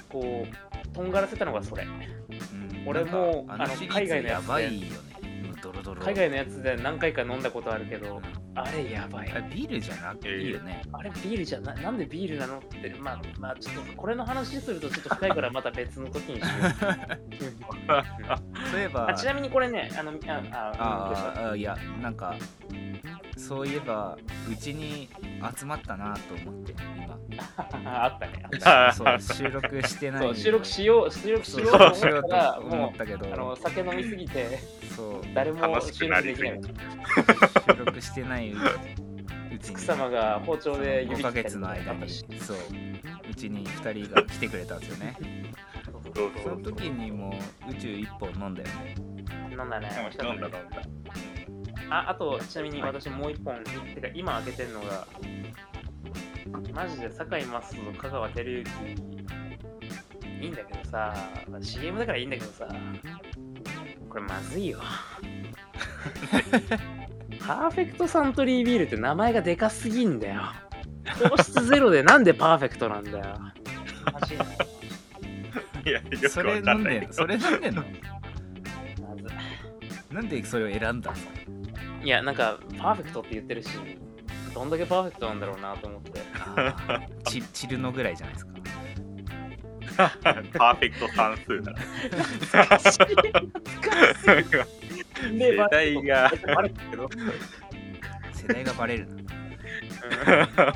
[0.10, 1.84] こう、とんがらせたのがそれ。
[1.84, 2.84] うん。
[2.88, 4.50] 俺もあの海外のやつで。
[4.50, 4.88] やばいよね。
[5.48, 6.02] もうドロドロ。
[6.02, 8.24] 海外のやつで何回か飲んだことあるけどうん、
[8.64, 9.32] あれやばい。
[9.32, 9.36] あ。
[9.36, 16.72] れビールじゃなくていいよね、あれビールじゃな、なんでビールなのって、まあ、まあ、ちょっとこれの話するとちょっと深いからまた別の時にしよう。
[18.72, 19.08] そ うい えば。
[19.10, 22.36] あちなみにこれね、あの、あ、あ、ああいやなんか
[23.40, 24.18] そういえば
[24.52, 25.08] うちに
[25.58, 27.18] 集まったなと思って今。
[28.04, 28.44] あったね。
[28.44, 30.22] あったそう収録してない。
[30.22, 33.30] そう収録しよう、収録しようと思ったら、もったけど。
[33.30, 34.60] う、あの、酒飲みすぎて、
[34.96, 35.22] そう。
[35.34, 36.62] 誰も収録ですきない。
[37.78, 38.56] 収録してないう
[39.60, 39.76] ちに。
[39.76, 41.60] 奥様が包丁で5指ヶ切ったりとか。
[41.60, 42.10] 月の間に
[42.40, 42.58] そう。
[43.32, 45.16] うちに2人が来てくれたんですよね。
[46.44, 47.34] その時にも
[47.68, 48.96] う宇宙1本飲んだよね。
[49.52, 49.90] 飲んだね。
[50.22, 50.60] 飲んだ飲んだ
[51.90, 55.08] あ、あと、ちなみに私もう一本、てか今開けてるのが、
[56.74, 58.70] マジで堺雅人と香川照之、
[60.42, 61.14] いいんだけどさ、
[61.62, 62.68] CM だからいいんだけどさ、
[64.10, 64.80] これまずいよ。
[67.40, 70.42] パーフェクトサントリービールって名前がでかすぎんだよ。
[71.20, 73.18] 糖質ゼロでなんでパーフェクトなんだよ。
[74.14, 74.44] マジで。
[75.90, 77.00] いやよくそれわかんない。
[77.00, 77.42] けど飲んでん。
[77.42, 77.76] のそれ飲んでん。
[77.76, 80.14] のまず。
[80.14, 81.59] なんでそれを選んだの
[82.04, 83.70] いや、なんか、パーフェクトって言ってるし、
[84.54, 86.22] どんだけパーフェクトなんだろうなと思って。
[86.40, 88.54] あーチチルノぐらいじゃないですか。
[89.98, 91.74] パーフェクト算数だ
[95.38, 96.32] で 世代が。
[96.56, 97.10] バレたけど。
[98.34, 99.16] 世代がバレるな。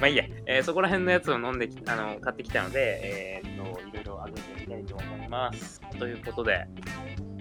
[0.00, 5.80] まあいいや、えーそこら辺のやつを飲んできあの買ってきたので、えーっと、いろいろ開けてみたいと思います。
[5.98, 6.66] ということで、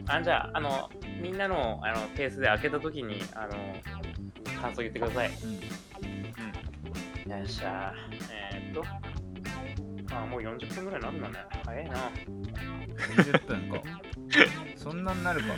[0.09, 0.89] あじゃあ、あの、
[1.21, 3.51] みんなのあのペースで開けたときに、あの、
[4.59, 5.29] 感想言ってください。
[5.43, 5.59] うん
[7.29, 7.93] よっしゃ
[8.31, 8.83] えーっと、
[10.15, 11.35] あ、もう40分ぐらいなんだね。
[11.63, 12.11] 早いな。
[13.17, 13.81] 40分か
[14.75, 15.53] そんなになるか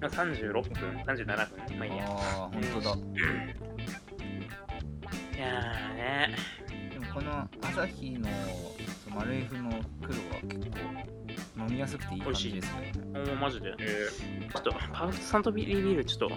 [0.00, 2.04] 36分 ?37 分まあいいや。
[2.06, 2.96] ああ本当だ
[5.36, 6.36] いやーね。
[6.92, 8.28] でもこの朝日の
[9.04, 9.70] そうマルエフの
[10.00, 11.25] 黒は結構
[11.58, 13.74] 飲みやすくていい感じですよねおーマジで。
[13.80, 14.08] え
[14.52, 16.36] ちょっと、パーフェクトサントリービール、ちょっと、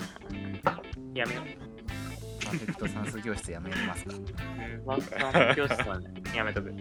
[1.13, 2.45] やめよう。
[2.45, 6.73] パーフェクト算数教室やめますかうん、ワークサン教室はね、やめとく。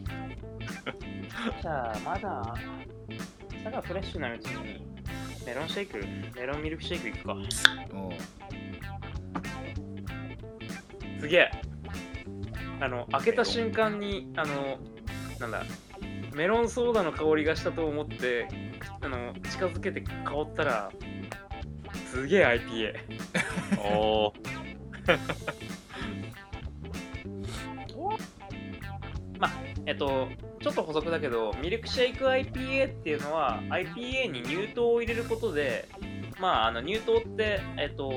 [1.62, 2.54] じゃあ、まだ、
[3.64, 4.86] さがフレッシュなうちに、
[5.44, 5.98] メロンシェイク、
[6.38, 7.36] メロンミルクシェイクいくか。
[7.92, 8.12] おう
[11.20, 11.50] すげえ。
[12.80, 14.78] あの、開けた瞬間に、あの、
[15.40, 15.64] なんだ、
[16.34, 18.48] メロンソーダの香りがしたと思って、
[19.00, 20.92] あの、近づけて香ったら、
[22.10, 22.94] すげえ IPA。
[23.76, 24.58] ー、おー
[29.86, 30.28] えっと、
[30.60, 35.88] ちょっと補足だけど、ミルクシェイク IPA っていうのは、IPA に乳糖を入れることで、
[36.38, 38.12] まあ、あの乳糖って、えっと、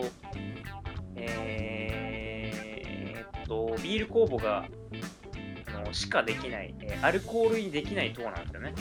[1.15, 4.67] えー、えっと、ビール酵母があ
[5.81, 8.73] のしかできない、えーアルコールにできない糖なんですよね。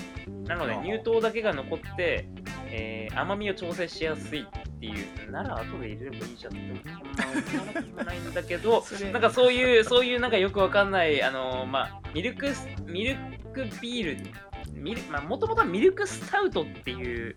[0.46, 2.28] なので、乳糖だけが残って、
[2.66, 4.46] えー甘みを調整しやすいっ
[4.80, 4.92] てい
[5.26, 13.16] う、なら後で入れればいいじゃんって思うないんだけど、 なんかそういう、そういうなんかよくわかんない、あのまあ、ミルクス、ミル
[13.53, 14.30] クビール、
[14.72, 17.34] ミルまあ、もともとはミルクスタウトっていう、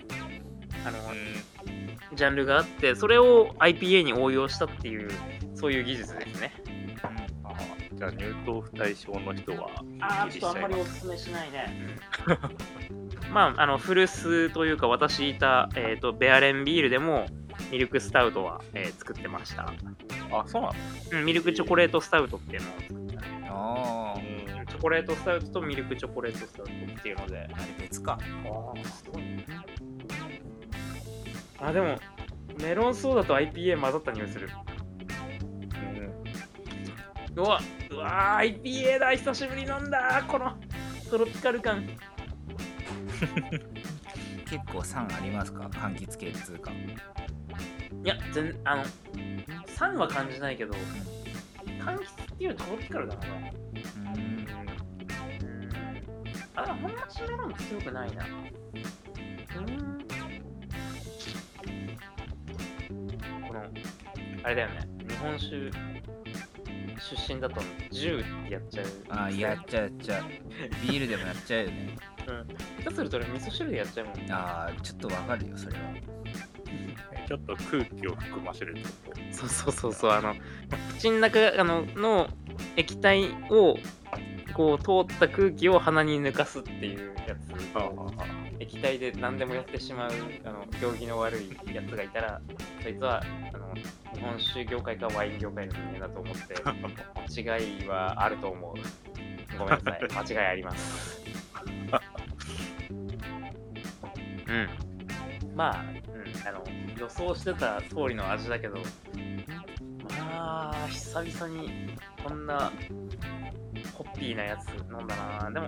[0.85, 0.97] あの、
[2.13, 5.09] ジャンルがあって、それを IPA に応用したっていう、
[5.55, 6.51] そういう技術ですね。
[7.93, 9.69] あーじゃあ乳糖不対症の人は
[9.99, 11.97] ああ、ギちょっとあんまりおすすすめしないね。
[13.31, 17.25] まあ、あの、古巣というか、私いた、えっ、と、ベアレンビールでも、
[17.71, 19.73] ミルクスタウトは、えー作ってました。
[20.31, 20.73] あそうなの？
[21.19, 23.47] うん、ミルクチョコレートスタウトっていうのを作ったね。
[23.49, 24.19] あう
[24.61, 27.47] んチョコレートスタウトとミルクチョコレートスタウトっていうので。
[27.53, 29.45] ああれ別かああ、すごいね。
[31.59, 31.99] あ、でも、
[32.61, 34.49] メロンソーダと IPA 混ざった匂いする。
[37.35, 37.59] うわ
[37.89, 40.55] うわ IPA だ久しぶり飲んだこの
[41.09, 41.83] トロピカル感。
[44.45, 45.63] 結構酸ありますか？
[45.67, 46.75] 柑橘系通過い
[48.03, 48.83] や全あの
[49.67, 50.73] 酸は感じないけど
[51.79, 53.21] 柑橘っていうトロピカルだな。
[53.21, 53.27] う
[56.55, 58.25] あほんまシメロン強くないな。
[58.25, 59.97] うん。
[63.47, 63.63] この
[64.43, 64.87] あれだよね。
[65.07, 65.71] 日本酒
[67.15, 67.61] 出身だと
[67.91, 68.85] 10ってやっちゃう。
[69.09, 70.23] あーやっちゃうやっちゃう
[70.87, 71.97] ビールでもやっちゃうよね
[72.27, 72.47] うん。
[72.83, 74.15] 下手すると俺味噌汁でやっちゃうもん。
[74.31, 75.81] あーちょっとわかるよそれは
[77.27, 78.75] ちょっと空気を含ませる
[79.31, 80.35] そうそうそうそう、あの、
[80.97, 82.27] 口の中あのの
[82.75, 83.77] 液体を、
[84.53, 87.49] こう、通った空気を鼻に抜かすっていうやつ。
[88.63, 90.11] 液体で何でもやってしまう、
[90.45, 92.41] あの、行儀の悪いやつがいたら、
[92.81, 93.21] そいつは、
[93.53, 98.73] あの、日本酒業界かワイン業界の人間だと思って、間 違いはあると思う。
[99.57, 101.21] ごめんなさい、 間違いあります。
[104.47, 104.69] うん。
[105.55, 106.63] まあ、うん、あの、
[106.97, 108.77] 予想してた通りの味だけど、
[110.07, 112.71] まあ、久々にこんな
[113.93, 115.51] ホッピーなやつ飲んだな。
[115.51, 115.67] でも、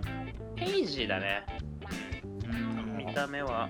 [0.55, 1.45] ヘイジーだね。
[3.05, 3.69] うん見た目は。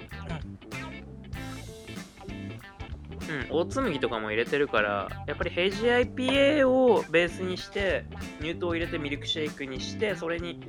[3.27, 8.05] うん、オーツ麦とかも入れてるから、やっぱりヘイジー IPA をベースにして、
[8.39, 10.61] 乳糖を入れてミルクシェイクにして、それに、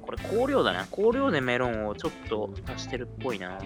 [0.00, 0.86] これ香料だね。
[0.90, 3.58] 香料でメロンをちょっと足してるっぽいな。
[3.58, 3.60] う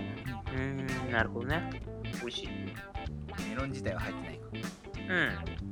[0.57, 1.82] ーん、なるほどね。
[2.20, 2.48] 美味しい。
[3.48, 4.46] メロン自体は入ってないか
[5.09, 5.62] うん。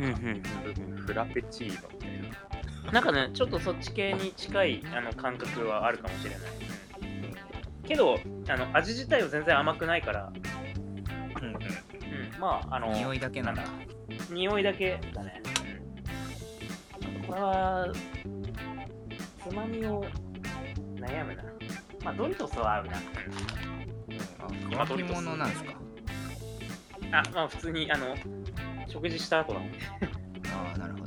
[0.00, 0.42] うんうん
[0.92, 1.97] うんフラペチーノ
[2.92, 6.40] ななんかね、ちょっとそっち系に近いあの感覚はあるかもしれない。
[7.86, 8.18] けど、
[8.48, 10.32] あの味自体は全然甘くないから、
[11.40, 11.60] うんうんうん、
[12.40, 13.62] まあ、あの、匂いだけなんだ
[14.30, 15.42] 匂いだけだね。
[17.26, 17.92] これは、
[19.48, 20.04] つまみを
[20.96, 21.44] 悩むな。
[22.04, 22.92] まあ、ドリトスは合うな。
[22.96, 23.00] あ
[24.70, 25.72] 今乾き物なんですか？
[27.12, 28.16] あ、まあ、普通に、あの、
[28.86, 29.68] 食事した後だもん。
[29.70, 31.04] ああなるほど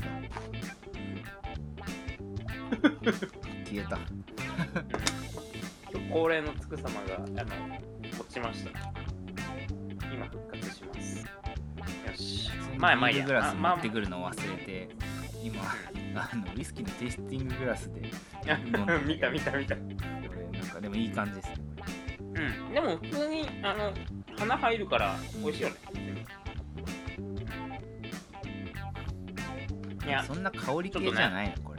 [3.65, 3.99] 消えた
[6.13, 7.79] 恒例のつく様が、あの、
[8.19, 8.71] 落ちました。
[10.13, 11.19] 今復活します。
[11.19, 11.25] よ
[12.15, 12.51] し。
[12.77, 14.89] まあまあいいやグラス持ってくるのを忘れて
[15.43, 15.61] 今
[16.15, 18.09] あのウイスキーのテイスティンググラスで
[18.47, 19.75] あ飲んだ 見た見た見た。
[19.75, 19.81] こ
[20.51, 21.55] れなんかでもいい感じですね
[22.67, 22.73] うん。
[22.73, 23.93] でも普通に、あの、
[24.37, 25.75] 花入るから美味しいよね。
[30.05, 31.70] いや、そんな香り系じゃないの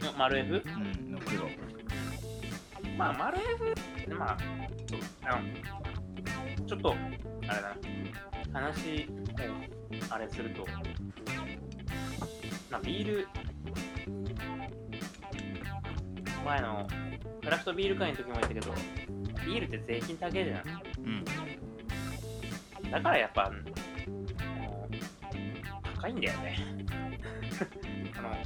[0.00, 0.62] これ丸 F?
[0.66, 1.48] うんの黒
[2.96, 3.74] まあ、丸 F、
[4.14, 4.38] まあ、
[5.24, 6.94] あの、ちょっと、
[7.48, 7.76] あれだ
[8.52, 9.06] な、話
[10.10, 10.66] を、あれすると、
[12.70, 13.28] まあ、ビール、
[16.44, 16.88] 前の、
[17.42, 18.74] クラフトビール会の時も言ったけど、
[19.44, 20.82] ビールって税金高いじゃん。
[21.04, 21.24] うん
[22.90, 23.52] だからやっぱ、
[25.94, 26.58] 高いんだよね。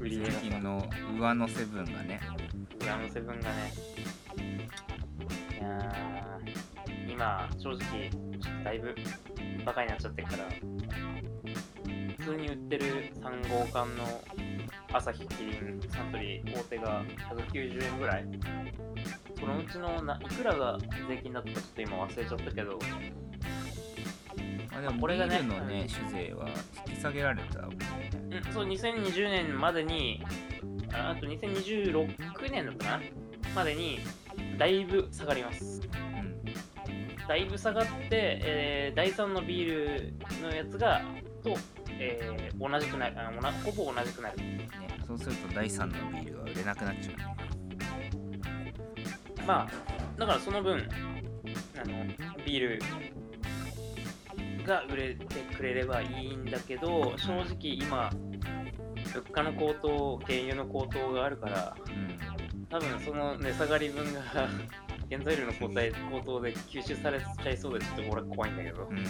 [0.01, 2.21] 売り値が最近の上乗せ分がね
[2.85, 3.73] 裏のセブンがね。
[5.53, 6.39] いや、
[7.09, 8.11] 今、正直、
[8.63, 8.95] だいぶ
[9.65, 10.45] バカになっちゃってるから、
[12.19, 14.23] 普通に売ってる3号館の
[14.93, 17.03] 朝日キリンサントリー大手が
[17.53, 18.27] 190円ぐらい。
[19.39, 20.79] そのうちのないくらが
[21.09, 22.79] 税金だったかちょっと今忘れちゃったけど、
[24.77, 26.49] あでもこれがねビールのね酒税は
[26.89, 28.15] 引き下げられたもんね
[28.47, 30.21] うん、そう、2020年までに、
[30.93, 33.03] ああと2026年だったかな？
[33.55, 34.01] までに、
[34.59, 35.81] だいぶ下がります。
[35.85, 36.45] うん。
[37.29, 41.03] だいぶ下がって、えー第3のビールのやつが、
[41.43, 41.57] と、
[41.99, 44.37] えー同じくなるあなほぼ同じくなる。
[44.39, 44.69] ね、
[45.07, 47.17] そうすると第3のビールは売れなくなっちゃう。
[47.17, 47.37] ね
[49.47, 50.89] まあ、だからその分、
[51.77, 52.07] あの、
[52.45, 52.81] ビール
[54.65, 55.25] が売れて
[55.57, 58.11] くれればいいんだけど、正直今、
[59.15, 62.19] 物価の高騰、原油の高騰があるから、うん。
[62.69, 64.21] 多分その値下がり分が
[65.09, 68.99] 原材料の高騰高騰で吸収されちゃいそうでちょっと俺は怖いんだけど、うん。
[68.99, 69.07] うん。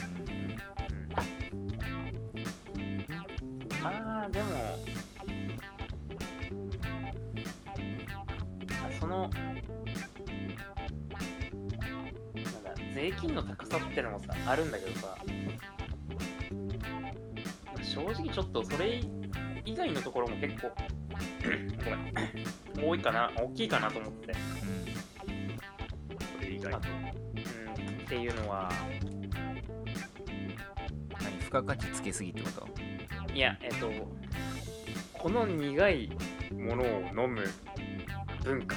[3.82, 4.46] まあでも
[8.68, 9.30] あその
[12.95, 15.16] 税金の高さってのもさあるんだけどさ。
[17.82, 19.01] 正直ちょっとそれ
[19.64, 20.72] 以外のところも結構
[21.84, 22.88] ごめん。
[22.88, 23.30] 多いかな。
[23.36, 24.32] 大きいかなと思って。
[24.32, 24.34] う
[26.38, 26.72] それ以外。
[26.72, 26.80] うん、っ
[28.09, 28.70] ていうのは、ん
[31.22, 31.38] 何？
[31.38, 32.68] 付加価値つけすぎってこと？
[33.32, 33.90] いや、えっと、
[35.12, 36.11] この苦い
[36.53, 37.45] ものを飲む
[38.45, 38.76] 文化。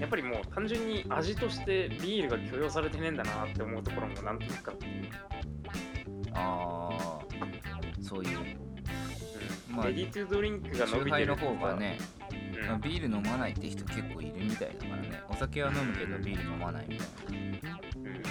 [0.00, 4.86] やっぱりもう単純に味としてビールが許容されてねえんだなって思うところもなんとなくあって、
[6.34, 7.18] ああ
[8.00, 8.38] そういう。
[9.70, 9.76] うん。
[9.76, 11.98] まあレディトゥドリンクが伸酎びてるの方がね
[12.60, 15.20] うまあ、ビール飲まないって人結構いるみたいだからね。
[15.28, 17.06] お酒は飲むけどビール飲まないみたい
[17.62, 17.78] な。
[17.96, 18.22] うん。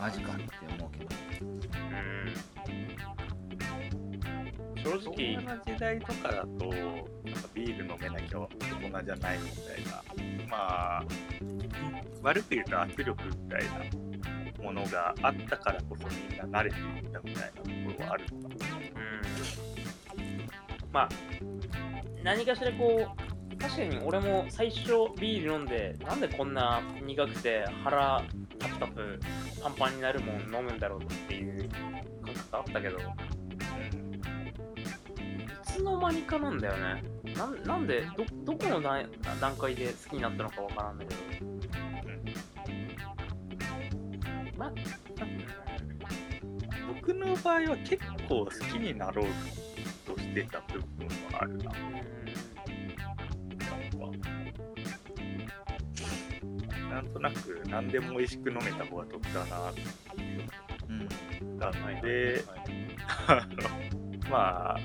[0.00, 0.42] マジかって
[0.78, 1.10] 思うけど
[4.84, 8.48] 正直今の時代とかだと、なんかビール飲めなきゃ大
[8.90, 11.04] 人じゃないみたいな、まあ、
[12.22, 13.64] 悪く言うと圧力みたい
[14.58, 18.76] なものがあったからこそみんな慣れていったみたいなところはあるのかな。
[18.76, 18.84] うん
[20.92, 21.08] まあ
[22.22, 23.08] 何かしらこ
[23.52, 24.86] う確かに俺も最初
[25.18, 28.22] ビール飲んでなんでこんな苦くて腹
[28.58, 29.20] タプタプ
[29.62, 32.98] パンパンになるもん飲むんだろうっていう感覚あったけど
[35.74, 37.02] つの間にかなんだよね。
[37.36, 39.10] なんなんでどどこの段
[39.40, 41.20] 段階で好きになったのかわからんだけど。
[44.56, 44.72] まあ
[47.02, 47.98] 僕の場合は結
[48.28, 49.26] 構好きになろう
[50.06, 51.64] としてた部分はあるな。
[51.64, 51.72] なん。
[56.68, 59.82] かなんとなく何でも美味しく飲めた方が得だなって
[60.88, 60.92] う。
[60.92, 61.08] ん。
[61.40, 62.44] 思ったので、
[63.26, 64.78] あのまあ、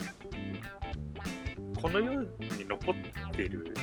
[1.82, 2.28] この世に
[2.68, 2.96] 残っ
[3.32, 3.74] てる、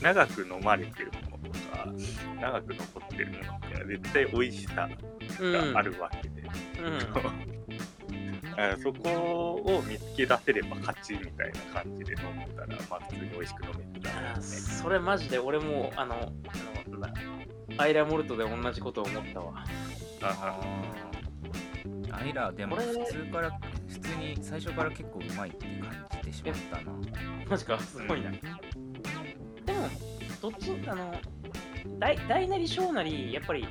[0.00, 1.86] 長く飲まれてるものとか、
[2.40, 4.88] 長く残ってるものって絶対美味しさ
[5.40, 7.58] うんがあるわけで、うん。
[8.60, 14.42] あそこを見つけ出せれば勝ちみたいな感じで飲んだら、まあ普通に美味しく飲めてたね。
[14.42, 16.32] それマジで俺もあのあの
[17.78, 19.64] アイラモルトで同じことを思ったわ。
[20.22, 20.60] あ
[22.12, 23.50] アイラでも普通から
[23.88, 26.92] 普通に最初から結構うまいって感じてしまったな。
[27.48, 28.38] マジかすごいな、で
[29.72, 29.88] も
[30.40, 31.14] どっちあの
[31.98, 33.66] 大大なり小なりやっぱり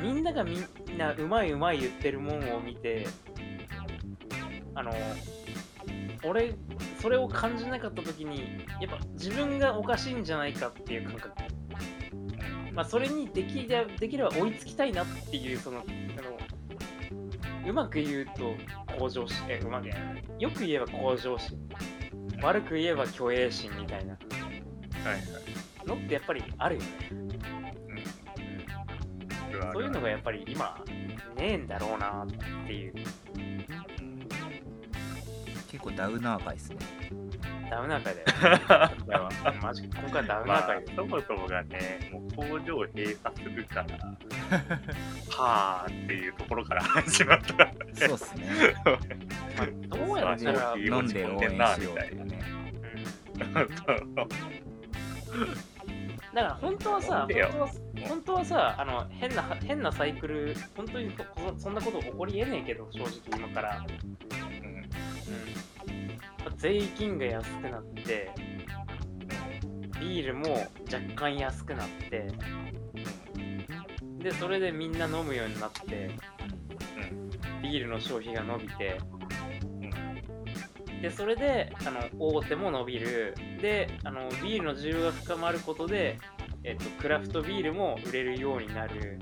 [0.00, 3.06] みんながみんなうまいうまい言ってるもんを見て
[4.74, 4.92] あの
[6.24, 6.54] 俺
[7.00, 11.42] それを感じなかった時にやっぱ自分がおかしいんじゃないかっていう感覚。
[12.72, 15.82] まあそれにできできれば追いつきたいなっていうそのあ
[16.22, 16.33] の
[17.66, 18.54] うまく言うと
[18.98, 19.88] 向上心えうまく
[20.38, 21.58] よく言えば向上心。
[22.42, 24.12] 悪く言えば虚栄心みたいな。
[24.12, 24.20] はい
[25.06, 25.20] はい。
[25.86, 26.88] のってやっぱりあるよね。
[27.10, 27.28] うん。
[29.72, 30.82] そういうのがやっぱり今
[31.36, 32.26] ねえんだろうなっ
[32.66, 32.94] ていう
[35.74, 36.76] 結構ダウナー回ですね。
[37.68, 38.64] ダウナー会だよ、ね、
[38.96, 39.30] 今回は。
[39.60, 40.62] マジ今回はダウナまあ。
[40.62, 43.86] ー会で、そもそもがね、もう工場を閉鎖するから、
[45.36, 47.72] はーっていうところから始まった。
[48.06, 48.46] そうっすね。
[48.84, 48.92] ま
[49.64, 52.40] あ、どうやったら、いい飲んで応援しようとかね。
[55.32, 55.54] うん。
[56.34, 57.68] だから本当はさ本当は
[58.08, 61.12] 本当はさあの変な変なサイクル本当に
[61.56, 63.86] そそんなこと起こりえねえけど正直今から、
[66.56, 68.30] 税金が安くなって
[70.00, 72.28] ビールも若干安くなって
[74.18, 76.10] でそれでみんな飲むようになって
[77.62, 78.98] ビールの消費が伸びて
[81.04, 83.34] でそれであの大手も伸びる。
[83.60, 86.18] であのビールの需要が深まることで、
[86.62, 89.18] えっと、クラフトビールも売れるようになる。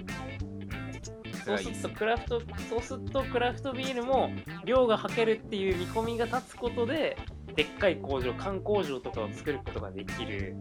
[1.45, 4.31] そうするとクラフトそうするとクラフトビールも
[4.65, 7.17] 量がはけるっていう見込みが立つことで
[7.55, 10.57] でっかい工場缶工場とかを作ることができる。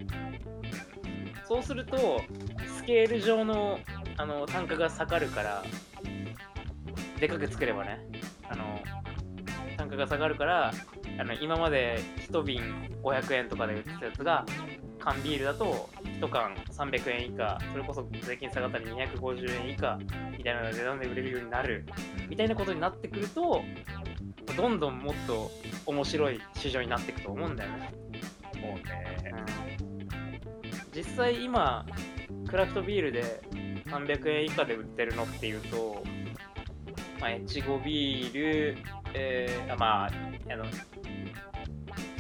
[1.47, 2.21] そうすると
[2.77, 3.79] スケール上の
[4.17, 5.63] あの単価が下がるから
[7.19, 7.99] でかく作ればね
[8.49, 8.79] あの
[9.82, 10.71] 単価が下がるから
[11.17, 12.61] あの今まで1瓶
[13.03, 14.45] 500円とかで売ってたやつが
[14.99, 19.97] 缶ビールだと1缶300円以下それこそ税金下がったり250円以下
[20.38, 21.84] みたいな値段で売れるようになる
[22.29, 23.63] みたいなことになってくると
[24.55, 25.49] どんどんもっと
[25.88, 27.91] 面白い市場になっていくと思うんだよね、
[28.61, 29.34] もうね、
[30.93, 31.86] 実際今
[32.47, 33.41] クラフトビールで
[33.88, 36.03] 300円以下で売ってるのっていうと、
[37.19, 38.77] まあ、越後ビール、
[39.14, 40.66] えー、あまああの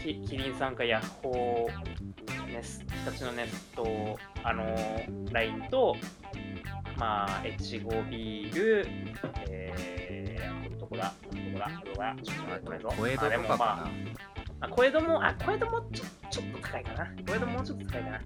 [0.03, 4.75] キキリンさんかヤッホーネス日立のネストあの
[5.31, 5.95] ラインと
[6.97, 8.87] まあ越後ビール
[9.49, 13.89] えー、どこだどこだどこだちょっと待ってこれぞ小江戸あでもまあ
[14.61, 17.11] あ、小江戸も、あ、小江戸もちょちょっと高いかな。
[17.27, 18.21] 小江戸もうちょっと高いかな。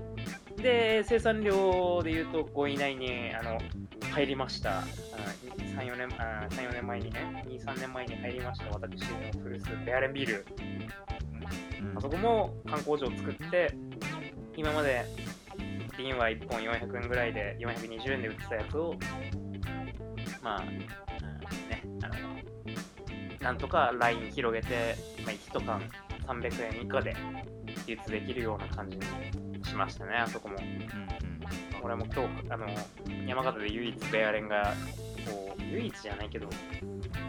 [0.58, 3.58] で、生産量で言うと5位以内にあの
[4.12, 4.84] 入りました。
[5.78, 8.70] あ3、4年あ3 4年前にね、2、3年前に入りました。
[8.70, 10.46] 私の古巣、ベアレンビール。
[11.82, 13.74] うんあそこも観光場を作って、
[14.58, 15.06] 今まで
[15.98, 18.96] 瓶は1本400円ぐらいで、420円で売ってたやつを、
[20.42, 20.88] まあ、うんね、
[22.02, 22.16] あの、
[23.40, 25.82] なんとかライン広げて、まあ、1缶
[26.28, 27.16] 300円以下で
[27.88, 29.04] 流通できるような感じに
[29.64, 30.56] しましたね、あそこも。
[30.60, 31.36] うん
[31.86, 32.66] 俺も今日、あの、
[33.28, 34.74] 山形で唯一ベアレンが、
[35.72, 36.48] 唯一じゃないけど、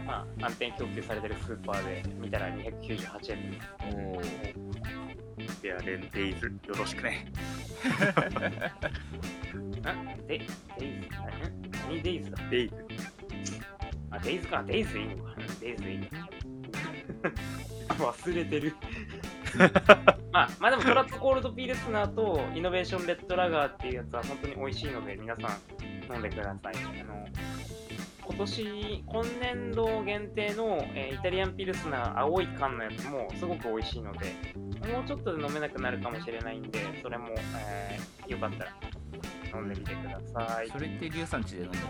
[0.05, 3.95] まあ、安定供給されてるスーパーで見たら298円。
[3.95, 4.21] うんおお
[5.61, 7.25] ベアレンデイズ、よろしくね。
[9.83, 9.93] あ
[10.27, 11.31] デデイズ何
[11.89, 12.37] 何デイズだ？
[12.49, 12.75] デイズ。
[14.11, 14.63] あ、デイズか。
[14.63, 15.35] デイズでいいのか。
[15.37, 16.09] うんデイズでいい。
[17.97, 18.75] 忘れてる。
[20.31, 26.75] まあ、まあでもトラップコールドピールスナーとイノベーションレッドラガーっていうやつは本当に美味しいので皆さん飲んでください。
[27.01, 27.27] あの
[28.27, 34.25] 今年、今年度限定の、えーイタリアンピルスナー青い缶のやつもすごく美味しいので、
[34.93, 38.71] もうちょっとで飲めなくなるかもしれないんで、それも、えーよかったら
[39.55, 40.69] 飲んでみてください。
[40.69, 41.83] それって硫酸地で飲んだや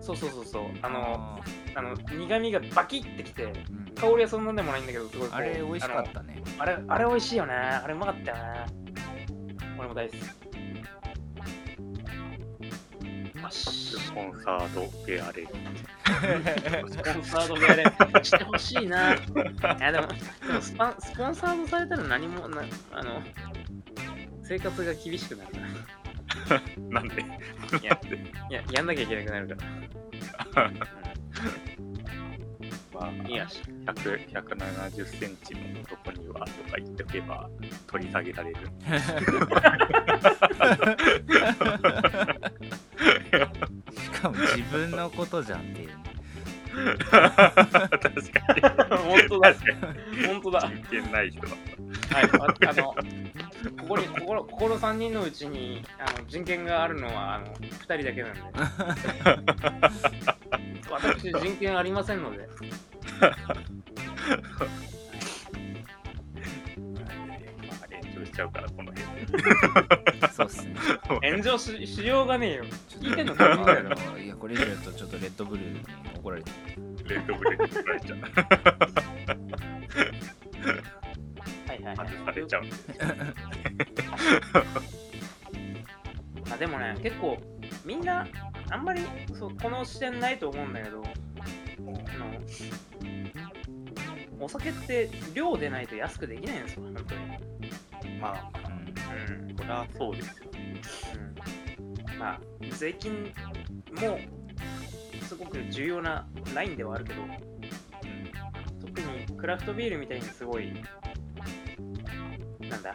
[0.00, 0.06] つ？
[0.06, 0.62] そうそうそうそう。
[0.80, 1.40] ああの、
[1.74, 7.52] あの苦味がバキってきて、ーうん香りはそんなんでもないんだけど、すごいあれ美味しかったねあれ、あれ美味しいよね。
[7.52, 8.66] あれうまかったよね。
[9.78, 10.49] 俺も大好き。
[13.50, 15.46] スポンサードベアレン。
[15.46, 17.74] スポンサードであ
[18.18, 19.14] れしてほしいな。
[19.14, 19.18] い
[19.80, 20.06] やでも、
[20.46, 23.22] でもスパンスポンサードされたら何もな、あの、
[24.42, 25.68] 生活が厳しくなるな。
[27.00, 27.22] なんで？
[27.22, 28.00] いや、
[28.50, 29.54] いや、やんなきゃいけなくなるか
[30.54, 30.70] ら。
[33.00, 33.62] まあ、うん、いいやし。
[33.86, 37.48] 100 170センチの男にはとか言っておけば
[37.86, 38.56] 取り下げられる。
[43.96, 45.94] しかも自分のことじゃんっていうね
[46.70, 48.60] 確かに。
[48.60, 49.54] 本当だ。
[49.54, 49.76] 確か
[50.26, 50.68] 本当だ。
[50.68, 50.74] に。
[50.82, 51.56] 人権ない人だ。
[52.10, 58.40] はい、ああの、ここに、ここの、ここの3人のうちに、あの、人権があるのは、あの、2人だけなんで。
[60.90, 62.48] 私、人権ありませんので。
[68.30, 70.28] しちゃうから、この辺で。
[70.32, 70.74] そうっすね
[71.30, 72.64] 炎上ししようがねえよ。
[72.88, 75.80] ちょっと聞いてんのかないやこれ以上やるとちょっとレッドブルに
[76.16, 76.50] 怒られて
[77.06, 78.20] レッドブルに取られちゃう。
[81.66, 82.76] はいはい、はい外されちゃうんで。
[86.48, 87.38] ま あ、でもね、結構、
[87.84, 88.26] みんな、
[88.70, 89.02] あんまり
[89.38, 92.40] そうこの視点ないと思うんだけど、あの
[94.40, 97.14] お酒って量でないと安くできないんですよ、本当
[98.06, 98.18] に。
[98.20, 100.80] まあ、うんそりゃそうですよね。
[102.10, 102.40] うんまあ、
[102.76, 103.32] 税金
[103.92, 104.18] も
[105.22, 107.22] すごく重要なラインではあるけど、
[108.86, 110.72] 特にクラフトビールみたいにすごい、
[112.68, 112.94] なんだ、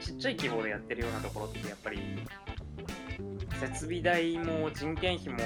[0.00, 2.24] ちっちゃい規模でやってるようなところってやっぱり、
[3.60, 5.38] 設備代も人件費も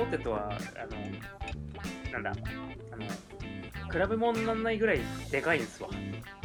[0.00, 2.32] 大手とは、あの、なんだ、
[2.92, 3.04] あの、
[3.90, 5.00] 比べ物にならないぐらい
[5.30, 5.88] でかいんですわ。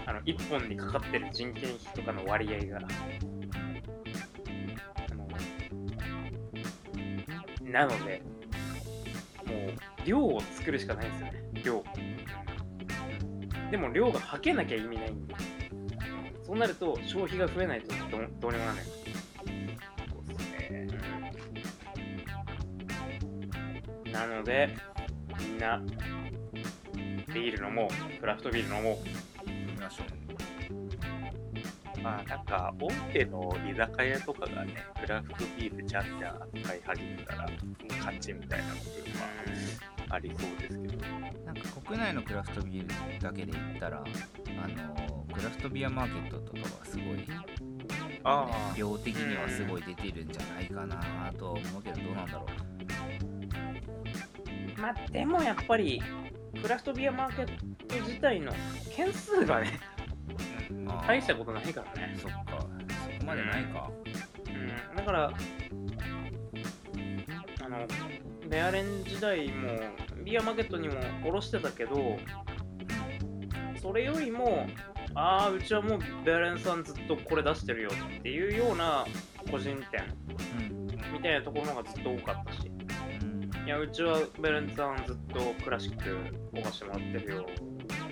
[0.06, 2.80] あの、1本にかかってる人件費とかの割合が。
[7.62, 8.22] なので、
[9.46, 11.44] もう、量を作るしかないんですよね。
[11.64, 11.84] 量。
[13.72, 15.36] でも、量がはけなきゃ意味ないんで。
[16.44, 18.84] そうなると、消費が増えないとどどうにもならない。
[20.74, 20.88] ね。
[24.12, 24.76] なので、
[25.40, 25.82] みんな、
[27.34, 28.20] ビール飲もう。
[28.20, 29.50] クラフトビール飲もう。
[29.50, 38.90] みましょうまあ、なんか、大手の居酒屋とかがね、クラフトビールじゃんじゃん扱い始めたら、もう勝ちみたいな部分
[39.22, 39.28] は
[40.10, 41.08] ありそうですけど、
[41.46, 47.28] なんか国内のクラフトビールだけで言ったらあのクラフトビアマーケットとかはすごい、
[48.24, 52.46] ね、あ量的にはすごい出てるんじゃないかなとは思うけどどうなんだろ
[54.78, 56.02] まあ、でもやっぱり、
[56.62, 58.52] クラフトビアマーケット自体の
[58.94, 59.80] 件数がね、
[61.08, 62.18] 大したことないからね。
[62.18, 62.44] そっか。
[62.60, 63.90] そこまでないか。
[64.48, 65.32] うん、だから、
[67.64, 67.88] あの、
[68.50, 69.80] ベアレン時代も、
[70.24, 70.96] ビアマーケットにも
[71.26, 72.18] 卸してたけど、
[73.82, 74.68] それよりも、
[75.16, 79.06] ああ、うちはもうベアレンさんずっとこれ出してるよっていうような
[79.52, 80.04] 個人店
[80.60, 82.72] うんみたいなところの方がずっと多かったし、
[83.22, 83.68] うん。
[83.68, 86.18] いや、うちはベアレンさんずっとクラシック
[86.58, 87.46] お貸してもらってるよ、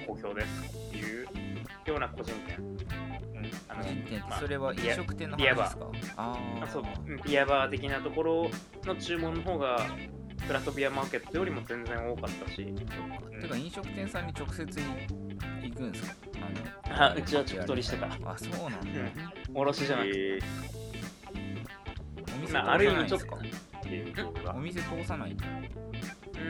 [0.08, 1.26] 好評ですっていう
[1.88, 2.60] ような個人店。
[3.68, 5.92] あ個人店ってまあそれは飲食店の話ですか？
[6.18, 6.64] あー。
[6.64, 8.50] あビアバー的なところ
[8.86, 9.80] の注文の方が
[10.48, 12.74] クラフトビアマーケットよりも全然多かったし。
[12.78, 14.84] そっかてか飲食店さんに直接い
[15.64, 16.16] 行くんですか？
[16.88, 18.08] あのあうちは直取りしてた。
[18.08, 18.88] あそうなんだ、
[19.54, 20.40] 卸じゃなくて、え
[22.36, 23.38] お店あある意味ちょっと。
[24.56, 25.36] お店通さない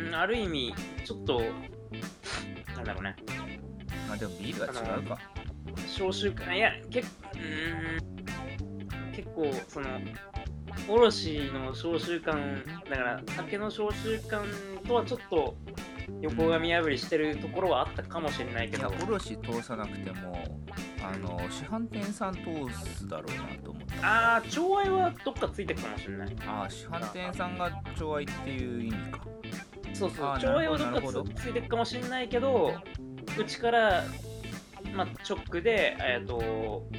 [0.06, 0.74] うん、ある意味
[1.06, 1.42] ちょっと
[2.76, 3.16] なんだろうね。
[4.08, 4.68] まあでもビールは
[4.98, 5.20] 違うか。
[5.88, 8.12] 消召集感いや結うーん。
[9.12, 10.00] 結構その
[10.88, 14.46] 卸の召集感だから酒の召集感
[14.88, 15.56] とはちょっと
[16.22, 20.60] 横髪破りしてるところはあったかもしれないけど、いや卸通さなくても
[21.04, 22.42] あの市販店さん通
[22.96, 24.08] すだろうなと思った。
[24.08, 26.36] ああ調和はどっかついてるかもしれない。
[26.46, 29.20] ああ市販店さんが調和っていう意味か。
[29.94, 32.74] そうそう調和はどっかつついてるかもしれないけど
[33.38, 34.04] うちから
[34.94, 36.36] まあ直で、えー、と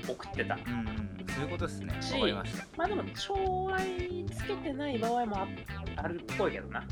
[0.09, 0.55] 送ってた。
[0.55, 1.26] うんうん。
[1.34, 1.97] そういうことですね。
[2.01, 2.66] しわかりました。
[2.76, 5.49] まあでも調和つけてない場合もあ
[5.97, 6.84] あるっぽいけどな。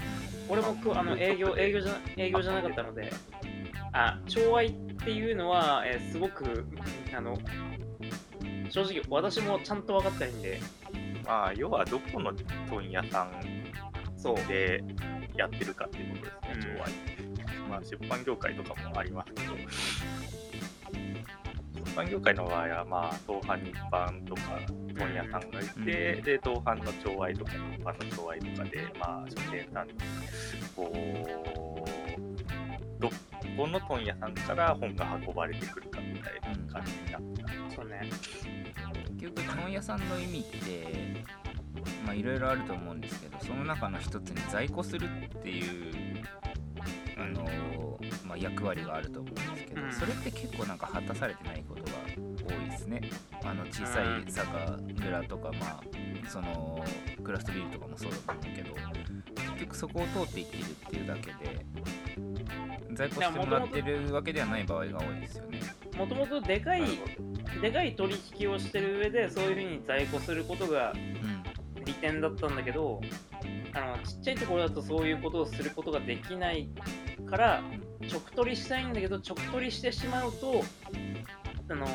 [0.49, 3.13] 俺もくあの営業営業じゃ営業じゃなかったので、
[3.93, 6.67] あ、調和っていうのは、えーすごく、
[7.17, 7.39] あの、
[8.69, 10.61] 正直私もちゃんと分かってないんで、
[11.25, 12.33] まあ、要はどこの
[12.69, 13.33] 問屋さん
[14.17, 14.83] そう、で
[15.37, 16.77] やってるかっていうことですね、うん。
[16.77, 19.55] 調和まあ、出版業界とかもありますけど、
[21.75, 29.95] 出版業界の場合は、まあ、東販日版とか問屋さんがいて、うんで、東販の調愛とか日版の調愛とかで、まあ、書店さんに、
[30.77, 33.09] こう、ど
[33.57, 38.01] この問屋さんから本が運ばれてくるかみたいな感じになってたそうね。
[39.19, 41.25] 結局問屋さんの意味って
[42.05, 46.25] まあいろいろあると思うんですけどその中の一つに在庫するっていう
[47.19, 47.45] あの
[48.31, 49.93] まあ、役割があると思うんですけど、うん。
[49.93, 51.91] それって結構なんか果たされてないことが
[52.55, 53.01] 多いですね。
[53.43, 54.49] あの小さい酒
[55.03, 55.81] 蔵とかまあ
[56.29, 56.85] その
[57.25, 58.75] クラフトビールとかもそうだと思うけど
[59.35, 61.67] 結局そこを通っていってるっていうだけで
[62.95, 65.61] 在庫してもらってるわけではない場合が多いですよね。
[65.97, 66.83] もともとでかい
[67.61, 71.41] でかい取引をしてる上で、そういうふうに在庫することがうん。
[71.85, 73.01] 利点だったんだけど、
[73.73, 76.69] あのちっちゃいところだとそういうことをすることができない
[77.27, 77.63] から、
[78.01, 80.65] 直取りしたいんだけど、直取りしてしまうと、
[81.69, 81.87] あの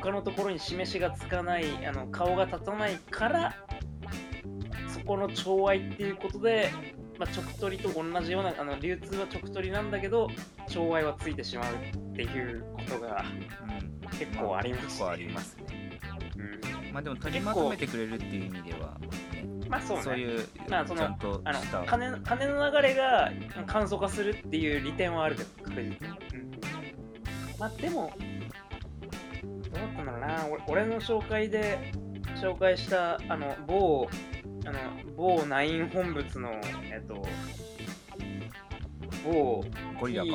[0.00, 3.54] 他のところに示しがつかない、あの顔が立たないから、
[4.88, 6.70] そこの調愛っていうことで、
[7.18, 10.28] まあ、直取りと同じようなあの流通は直取りなんだけど、
[10.68, 13.24] 調愛はついてしまうっていうことが、
[13.68, 14.18] うん。
[14.18, 14.88] 結構ありますね。
[14.88, 15.64] 結構ありますね。
[15.70, 15.75] うん
[16.96, 18.98] まあでも取りまとめてくれるっていう意味では、
[19.34, 20.02] ね、まあそうね。
[20.02, 21.82] そういうまあそのちゃんとあのした。
[21.84, 23.30] 金の金の流れが
[23.66, 25.92] 簡素化するっていう利点はあるけど、確実に。
[25.92, 26.00] うん、
[27.58, 31.92] まあでも、どうだったんだろうな、俺俺の紹介で
[32.36, 34.08] 紹介したあの某
[34.64, 34.78] あの
[35.18, 36.50] 某ナイン本物の、
[36.84, 37.22] えっと、
[39.22, 39.62] 某
[40.00, 40.30] ゴリラか、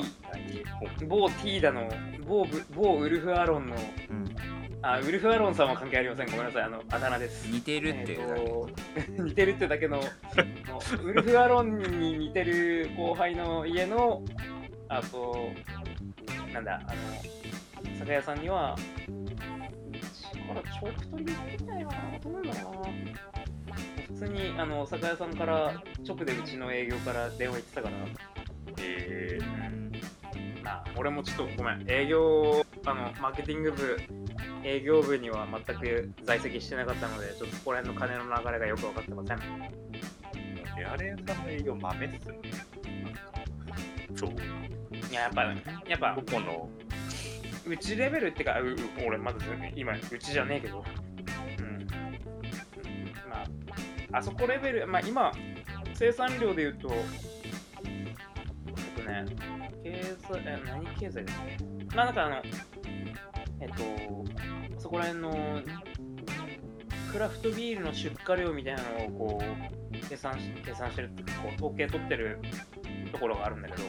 [1.08, 1.90] 某ティーダの
[2.28, 3.76] 某ブ某ウルフ・アロンの、
[4.12, 6.26] うん、あ、ウルフ・アロンさんは関係ありません。
[6.28, 7.46] ごめんなさい、あの、あだ名です。
[7.46, 10.02] 似てるっていうだけ、えーと 似てるってだけの
[11.04, 14.24] ウルフ・アロンに似てる後輩の家の
[14.90, 15.50] あと
[16.54, 18.76] なんだあの酒屋さんには
[20.48, 21.92] これチョーク取りみたいな。
[22.22, 23.78] どうなんだろうな。
[24.08, 27.96] 普通にあの酒屋さんから直でうちの営業から電話行ってたから。
[28.80, 29.92] えうん
[30.64, 33.98] まあ俺もちょっとごめん営業あのマーケティング部
[34.64, 42.40] 営業部には全く在籍してなかったのでちょっとそこら辺の金の流れがよく分かってませんー、レアレンさんの営業豆っすね。
[44.16, 44.30] そう。
[45.12, 45.56] いややっぱや
[45.96, 46.70] っぱどこの
[47.68, 48.76] うちレベルってか、うう
[49.06, 49.38] 俺まだ
[49.76, 50.84] 今、うちじゃねえけど、
[51.60, 51.88] うん。
[53.30, 53.44] ま
[54.12, 55.32] あ、あそこレベル、まあ今、
[55.94, 56.94] 生産量で言うと、え
[59.00, 59.26] っとね、
[59.84, 61.58] 経済、え何経済ですね。
[61.96, 62.42] まあなんかあの、
[63.60, 65.62] えっと、そこら辺の、
[67.12, 71.10] クラフトビールの出荷量みたいなのをこう、計算し計算してる
[71.42, 72.40] こう統計取ってる
[73.12, 73.84] ところがあるんだけど、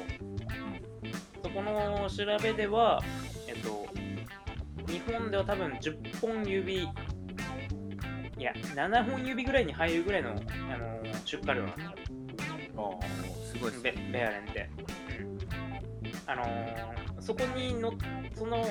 [1.43, 3.03] そこの調べでは、
[3.47, 3.87] えっと、
[4.91, 6.89] 日本では多分10本指、い
[8.39, 13.01] や、7本指ぐらいに入るぐらいの、あの出荷量なんですよ、
[13.53, 14.71] すごいですベベアレンって。
[15.27, 15.62] うん
[16.33, 17.93] あのーそこにの、
[18.35, 18.65] その、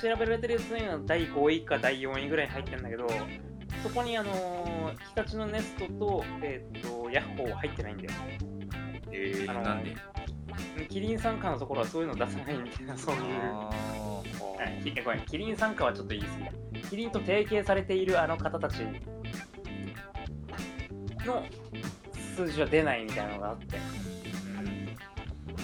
[0.00, 3.06] 調べられてるやつには第5位か第4位ぐらいに入ってるんだけど、
[3.82, 8.10] そこに、あのー日立のネストと、えっと、ヤッホーは入ってないんだよ。
[9.10, 9.94] えーあのーなんで？
[10.88, 13.22] キリン参加のところはそういうの出さないみたいな、そういう。
[15.26, 16.52] キリン参加はちょっと言い過ぎだ。
[16.88, 18.76] キリンと提携されているあの方たち
[21.26, 21.44] の
[22.36, 23.76] 数字は出ないみたいなのがあって、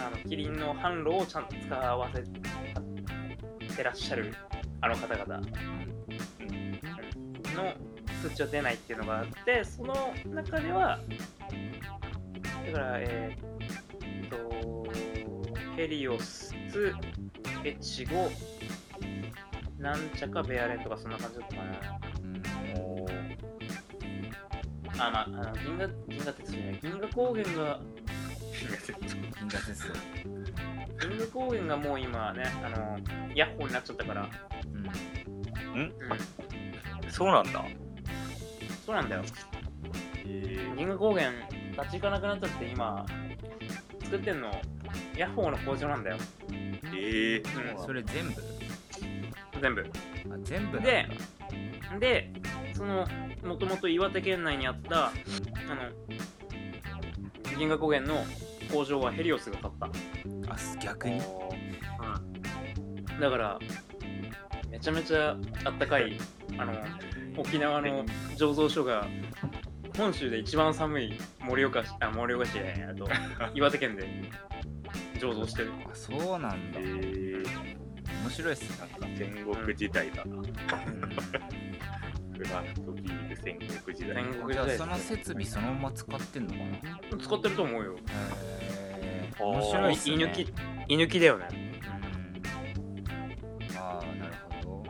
[0.01, 2.22] あのキリンの販路をちゃんと使わせ
[3.76, 4.34] てらっしゃる
[4.80, 5.40] あの方々
[7.55, 7.74] の
[8.22, 9.94] 数値は出ないっていうのがあって、その
[10.26, 10.99] 中では、
[12.66, 14.86] だから、えーっと、
[15.76, 16.55] ヘリオス、
[17.64, 18.30] エチゴ、
[19.78, 21.70] なんちゃかベアレンとかそんな感じだったかな。
[25.01, 27.80] あ、まあ、あの銀河、銀河鉄道じゃない、銀河高原が、
[28.59, 28.76] 銀河
[29.62, 29.94] 鉄道
[31.09, 32.98] 銀河高原がもう今ね、あの、
[33.34, 34.28] ヤッホーになっちゃったから、
[35.74, 35.80] うん。
[35.80, 35.92] うん、
[37.11, 37.64] そうなんだ。
[38.84, 39.22] そうなんだよ。
[40.26, 43.06] え銀河高原立ち行かなくなっちゃって今、
[44.04, 44.50] 作ってんの、
[45.16, 46.16] ヤッホーの工場なんだよ。
[46.48, 47.84] ー、えー、うん。
[47.84, 48.42] それ全部？
[49.61, 49.82] 全部。
[50.30, 50.90] あ全部なんだ。
[50.90, 51.09] で
[52.00, 52.32] で、
[52.74, 53.06] その、
[53.44, 55.90] もともと岩手県内にあった、あの、
[57.59, 58.24] 銀河高原の
[58.72, 59.74] 工場はヘリオスが買っ
[60.46, 60.52] た。
[60.52, 61.20] あす逆に？
[61.20, 63.58] おーだから、
[64.70, 66.16] めちゃめちゃあったかい、
[66.56, 66.72] あの、
[67.36, 68.04] 沖縄の
[68.36, 69.06] 醸造所が、
[69.96, 73.08] 本州で一番寒い盛岡市、あ、盛岡市じゃないあと、
[73.54, 74.06] 岩手県で
[75.14, 75.72] 醸造してる。
[75.90, 77.44] あそうなんだえー、
[78.22, 80.36] 面白いっすねなんか戦国時代だな。
[80.36, 80.42] うん
[82.39, 84.22] クラフトビール戦国時代。
[84.22, 86.59] 戦国時じゃあ代その設備そのまま使ってんのか
[87.16, 87.18] な？
[87.18, 87.97] 使ってると思うよ。
[88.09, 90.53] へーあー面白いっすね居抜き、
[90.89, 91.47] 居抜きだよね。
[91.53, 91.68] うん
[93.76, 94.32] ああなる
[94.64, 94.82] ほ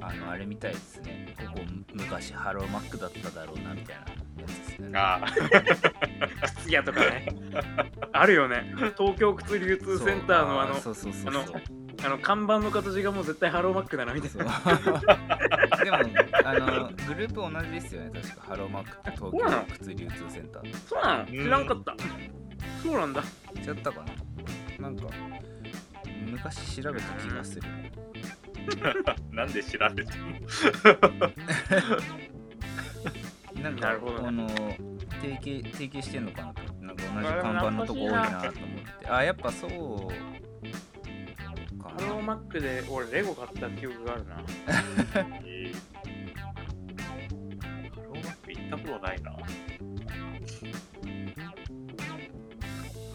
[0.00, 1.60] どあのあれみたいですねここ
[1.92, 5.20] 昔ハローマックだっただろうなみたいなやつですねあ
[6.56, 7.26] 靴屋とかね。
[8.12, 8.72] あるよね。
[8.96, 11.62] 東京靴流通センターのあの、そうそうそうあそう
[12.04, 14.44] あの看板の形がもう絶対ハローマックだなみたいそう。
[14.44, 14.50] な。
[15.84, 15.96] でも
[16.44, 18.42] あのグループ同じですよね確か。
[18.48, 20.76] ハローマックと東京靴流通センター。
[20.88, 21.94] そうなの知らんかった。
[22.82, 23.22] そうなんだ。
[23.66, 24.04] 違ったか
[24.78, 24.88] な？
[24.88, 25.06] なんか
[26.26, 27.68] 昔調べた気がする。
[29.06, 30.40] あ、 なんで調べてんの？
[33.62, 34.28] なんかなるほどね。
[34.28, 34.48] あの
[35.20, 36.62] 提携提携してんのかなと。
[36.62, 38.50] 思ってなんか同じ看板のとこ多いなと思っ
[38.98, 39.06] て。
[39.08, 40.14] あやっぱそうか
[41.96, 44.42] ハローマックで俺レゴ買った記憶があるな。
[45.44, 45.74] えー、
[47.94, 49.30] ハローマック行ったことないな。
[49.32, 49.38] ハ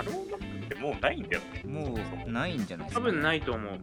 [0.03, 1.63] ローマックってもうないんだよね。
[1.65, 1.97] も
[2.27, 3.79] うないんじゃないですか、多分ないと思う。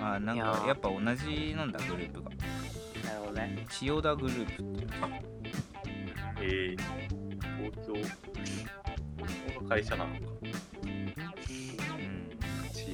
[0.00, 3.66] あなんいやーかやっぱ同じなんだグループがなるほどね。
[3.70, 4.88] 千代田グループっていう
[6.40, 6.78] えー、
[7.56, 8.10] 東京、東
[9.54, 10.20] 京の会社なのか。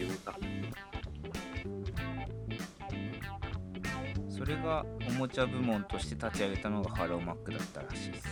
[0.03, 0.39] うん千代田。
[4.29, 8.29] それがおもちゃ部門として立ち上げたのがハローマックだったらしいです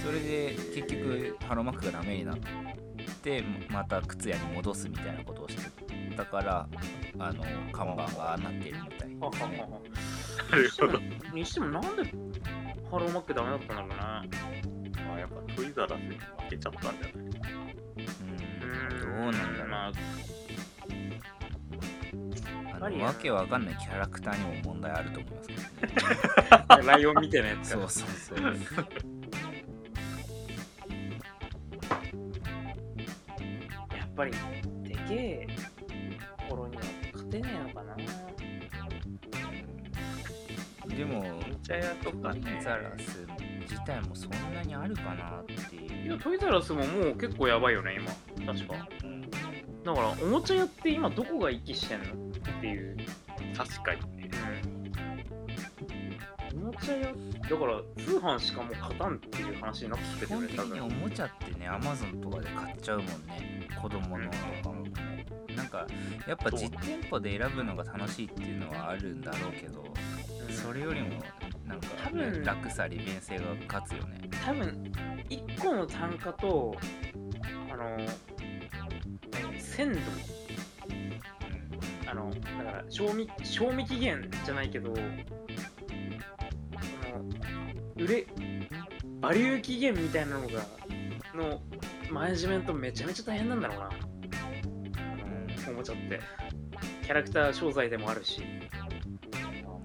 [0.00, 2.38] それで結局ハローマックがダメになっ
[3.22, 6.68] てまた靴屋に戻すみたいなことをしてたから
[7.18, 7.42] あの
[7.72, 11.00] 看板がなってるみたいなるほど。
[11.34, 12.04] にしてもなんで
[12.88, 14.24] ハローマックダメだったんだろうな。
[15.06, 17.18] まあやっぱトイザラスに負けちゃったんじゃないう
[18.94, 19.92] んどうなんだろう、まあ、
[22.80, 25.62] あのわけわかんないキャラクターにも問題あると思いますけど
[26.82, 28.44] ねライオンみたいなやつかそうそうそう
[33.96, 34.32] やっぱり、
[34.82, 35.46] でけえ
[36.48, 37.96] 頃には勝てねえのかな。
[40.96, 42.60] でもおもちゃ屋とかトイね。
[42.62, 43.26] ザラス
[43.68, 48.10] 自体もそんなにあるかなっていや、いうトイザラスももう結構やばいよね、今。
[48.54, 48.88] 確か。
[49.86, 52.08] うんだから、おもちゃ屋って今どこが息してんのっ
[52.60, 52.96] ていう。
[53.56, 54.30] 確かにね。
[56.54, 56.62] うん。
[56.62, 60.70] おもちゃ屋、だから通販しかもう勝たんっていう話になってきて基本るよね、多分。
[60.72, 64.36] 的におもちゃってねアマゾンとかで買っちゃうもんね子供のと
[64.68, 65.86] かもねなんか
[66.26, 69.84] やっぱ実店舗で選ぶのが楽しいっていうのはあるんだろうけど
[70.48, 71.22] うんそれよりも
[71.66, 74.92] なんか、多分ね、楽さ利便性が勝つよね多分
[75.28, 76.76] 1個の単価と
[77.72, 78.06] あの何
[79.76, 80.00] 鮮度
[82.10, 85.06] あのだから賞味賞味期限じゃないけどその
[87.96, 88.26] 売れ
[89.20, 90.62] バリュー期限みたいなのが
[91.36, 91.60] の
[92.10, 93.84] マネジメントめちゃめちゃ大変なんだろうな。
[93.86, 93.90] あ
[95.66, 96.20] のおもちゃって。
[97.02, 98.42] キャラクター商材でもあるし。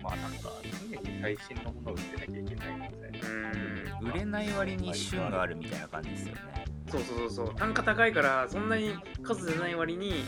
[0.01, 0.49] まあなんか、
[0.89, 3.29] 常に最新のものを売ってなきゃいけないみたいな。
[4.01, 4.09] うん。
[4.11, 6.60] 売れない割に旬があるみたいな感じですよね
[6.91, 7.55] そうそうそうそう。
[7.55, 10.25] 単価高いからそんなに数出ない割に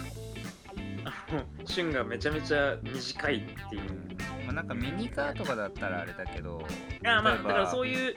[1.05, 4.13] あの旬がめちゃめちゃ短いっていう。
[4.45, 6.61] まあ、なんかミニカーとかだったらあれだけど
[7.05, 8.15] あまあだからそういう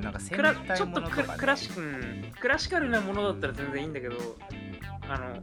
[0.00, 4.16] なんか戦クラち隊ょっとククラシ,、うん、クラシカルなものだったら全然いいんだけど
[5.08, 5.36] あの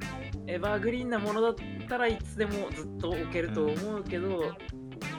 [0.47, 1.55] エバーグリーンなものだっ
[1.89, 4.53] たらいつでもずっと置けると思うけど、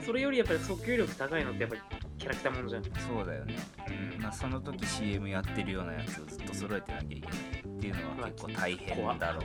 [0.04, 1.82] それよりやっぱり訴求力高いのってやっぱり
[2.18, 2.82] キャラクターものじゃん。
[2.84, 3.56] そうだよね、
[4.14, 4.22] うん。
[4.22, 9.44] まあ、その時 CM やってるようなやつをずっと揃えてなきゃいけないっていうのは結構大変だろう、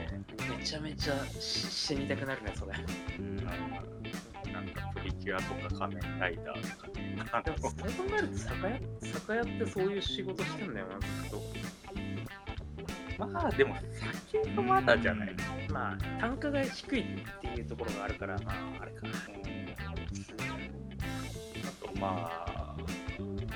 [0.58, 2.72] めちゃめちゃし死にたくなるねそれ。
[3.18, 3.36] うん。
[3.36, 7.78] なんかプリキュアとか仮面ライダーとかでもそう考
[8.18, 11.40] えると酒屋酒屋ってそういう仕事してんだよなずっと。
[13.26, 13.74] のまあでも
[14.30, 15.34] 酒がまだじゃない。
[15.70, 17.04] まあ単価が低いっ
[17.40, 19.06] ていうところがあるからまああれか。
[19.06, 19.91] あと
[22.02, 22.74] まあ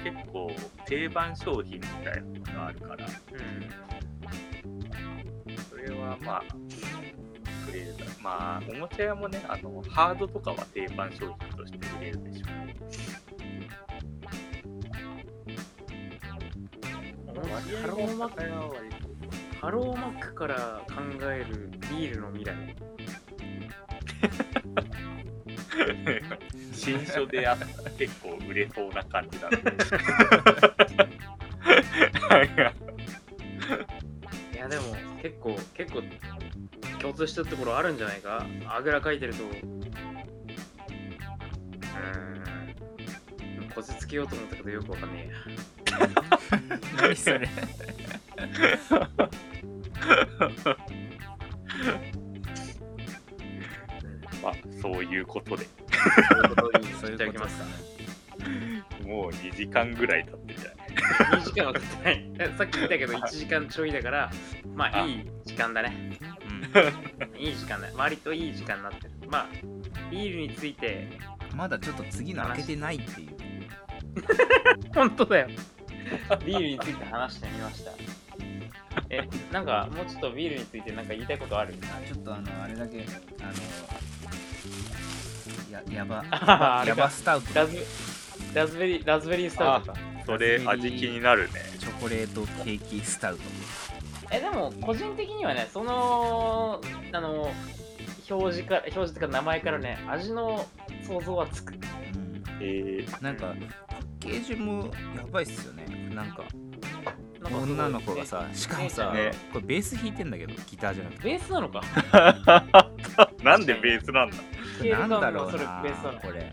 [0.04, 0.50] 結構
[0.86, 3.10] 定番商品みたいなのがあるから、うん
[5.68, 6.42] それはまあ、
[7.68, 12.46] 売れるだまあ、おもちゃ屋もね、あの、ハードとかは定番商品として売れるでしょ
[17.26, 18.42] ハローマック
[19.60, 22.76] ハローマックから考えるビールの未来
[26.76, 29.58] 新書であったら結構売れそうな感じだね。
[34.52, 36.02] いやでも結構結構
[37.00, 38.46] 共通してるところあるんじゃないか？
[38.68, 39.44] あぐらかいてると。
[39.44, 39.54] うー
[42.32, 42.36] ん。
[43.74, 45.30] こじつけようと思ったけどよくわかんね
[47.00, 47.48] 何それ。
[54.42, 55.85] まあ、そういうことで、えや
[56.30, 57.70] そういうことにそういいうただきますかね。
[59.04, 62.30] もう2時間ぐらい経ってんじゃない？2時間は経ってない。
[62.38, 64.30] え さっき言ったけど1時間ちょいだから
[64.74, 65.06] まああ。
[65.06, 66.18] いい時間だね。
[67.34, 67.88] う いい時間だ。
[67.88, 69.10] ね割といい時間になってる。
[69.28, 69.48] まあ
[70.10, 71.08] ビールについて
[71.54, 73.36] ん、まだちょっと次の開けてないっていう。
[74.94, 75.48] 本当だよ。
[76.44, 77.92] ビールについて話してみました。
[79.10, 81.74] え、なんかもうちょっとビールについてなんか言いたいことある？
[81.82, 83.04] あちょっとあのあれだけ
[83.40, 83.52] あの
[85.88, 86.24] ややば。
[86.86, 87.54] やばスタウト。
[87.54, 87.78] ラズ
[88.54, 89.98] ラズベリー、ラズベリースタウトか。
[90.24, 91.60] それ、味気になるね。
[91.78, 93.42] チョコレートケーキスタウト。
[94.30, 96.80] え、でも個人的にはね、その、
[97.12, 97.50] あの、
[98.28, 100.66] 表示から、表示とか名前からね、味の
[101.06, 101.74] 想像はつく。
[101.74, 102.42] うん。
[102.60, 103.54] えー、なんか
[103.88, 105.84] パッケージもやばいっすよね。
[106.14, 106.44] なんか
[107.52, 109.32] 女の子がさしかもさ、ね。
[109.52, 111.24] これベース弾いてんだけどギターじゃなくて。
[111.24, 111.82] ベースなのか。
[113.42, 114.36] なんでベースなんだ
[114.78, 116.12] これなんだろうそれなベースな。
[116.12, 116.50] のこれ。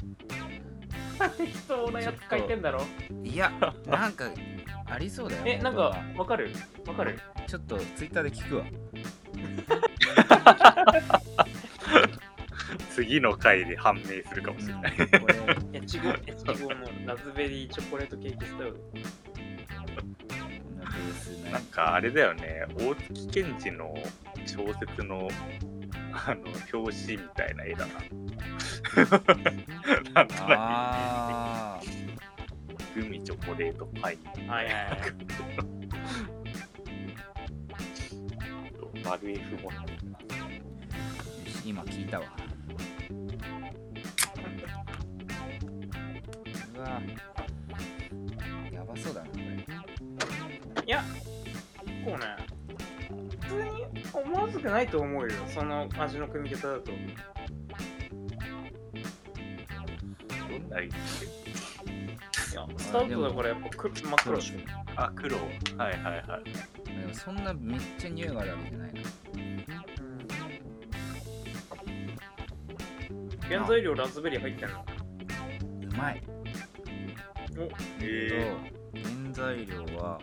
[1.38, 2.84] 適当なやつ書いてんだろ
[3.24, 3.52] いや
[3.88, 4.30] なんか
[4.90, 6.52] ありそうだよ え、なん元かがわかる？
[6.88, 7.20] わかる？
[7.48, 8.66] ちょっとツイッターで聞くわ。
[12.90, 14.94] 次の回で判明するかもしれない。
[14.98, 15.36] うんこれ。
[15.80, 18.80] エチゴ、エチゴのラズベリーチョコレートケーキスタウト。
[18.80, 18.86] こ
[20.70, 23.94] んなベースねなんかあれだよね、大月健二の
[24.46, 25.30] 小説の
[26.14, 27.94] あの表紙みたいな絵だな。
[30.14, 31.80] なんとなあ
[32.94, 34.20] くグミチョコレートパイ。
[34.48, 35.00] はいはいはい。
[38.78, 39.72] と丸 F も
[41.66, 42.26] 今聞いたわ。
[46.76, 47.02] うわ。
[48.72, 49.44] やばそうだなこれ。
[50.86, 51.04] いや、
[52.06, 52.43] こうね、
[54.54, 56.92] 思わずくないと思うよ、その味の組み方だと。
[56.92, 56.98] ど
[60.60, 60.90] んな絵い
[62.54, 64.56] や、スタートだからやっぱく真っ黒でしょ。
[64.96, 65.38] あ、黒。
[65.38, 65.48] はい
[66.04, 66.44] はいはい。
[67.02, 69.02] でもそんなめっちゃ匂いがあるわけじゃないな
[73.48, 74.86] 原材料ラズベリー入ってんの？
[75.82, 76.22] うまい
[78.02, 78.56] え
[78.94, 79.02] と
[79.32, 80.20] 原材料は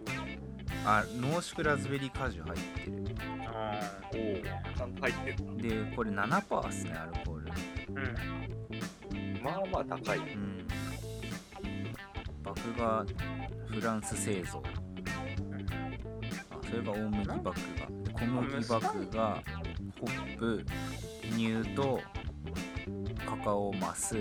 [0.85, 3.05] あ濃縮ラズベリー果汁入ってる
[3.47, 5.62] あー、おお、ちゃんと入ってるな。
[5.86, 7.52] でこれ7%っすねアルコールー
[7.89, 9.43] うん。
[9.43, 10.19] まあまあ高い。
[10.19, 10.66] うん
[12.43, 13.05] 麦芽
[13.69, 14.62] フランス製造
[16.51, 20.65] あそれが大麦麦芽で小麦麦芽ホップ
[21.36, 22.01] 乳と
[23.24, 24.16] カカオマス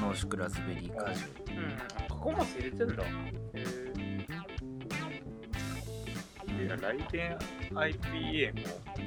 [0.00, 1.76] 濃縮ラズベリー果汁うん。
[2.08, 3.02] カカオマス入れてんだ。
[3.02, 3.83] へ
[6.64, 7.38] いや、来年
[7.72, 8.54] IPA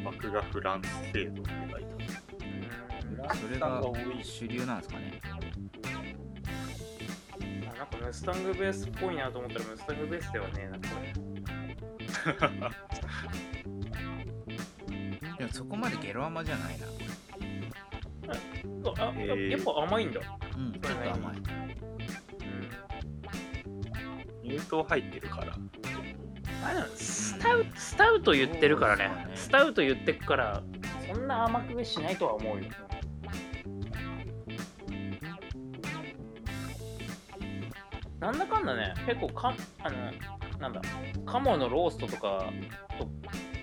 [0.03, 2.05] も麦芽フランス製造って書いてある。
[3.09, 3.81] フランスそれが。
[4.23, 5.19] 主流なんですかね
[7.77, 11.13] なんかムスタングベースっぽいなと思ったらムスタングベースではねえな、これ。
[15.37, 16.87] でもそこまでゲロ甘じゃないな
[18.99, 20.21] あ、へーやっぱ甘いんだ。
[20.57, 21.37] うんちょっと甘い
[24.47, 25.55] 乳糖入ってるから。
[26.95, 30.63] スタウスタウト言ってるからね、ね、スタウト言ってくから
[31.07, 32.69] そんな甘くしないとは思うよ。
[38.19, 40.11] なんだかんだね結構かあの
[40.59, 40.81] なんだ
[41.25, 42.51] 鴨のローストとか
[42.97, 43.07] と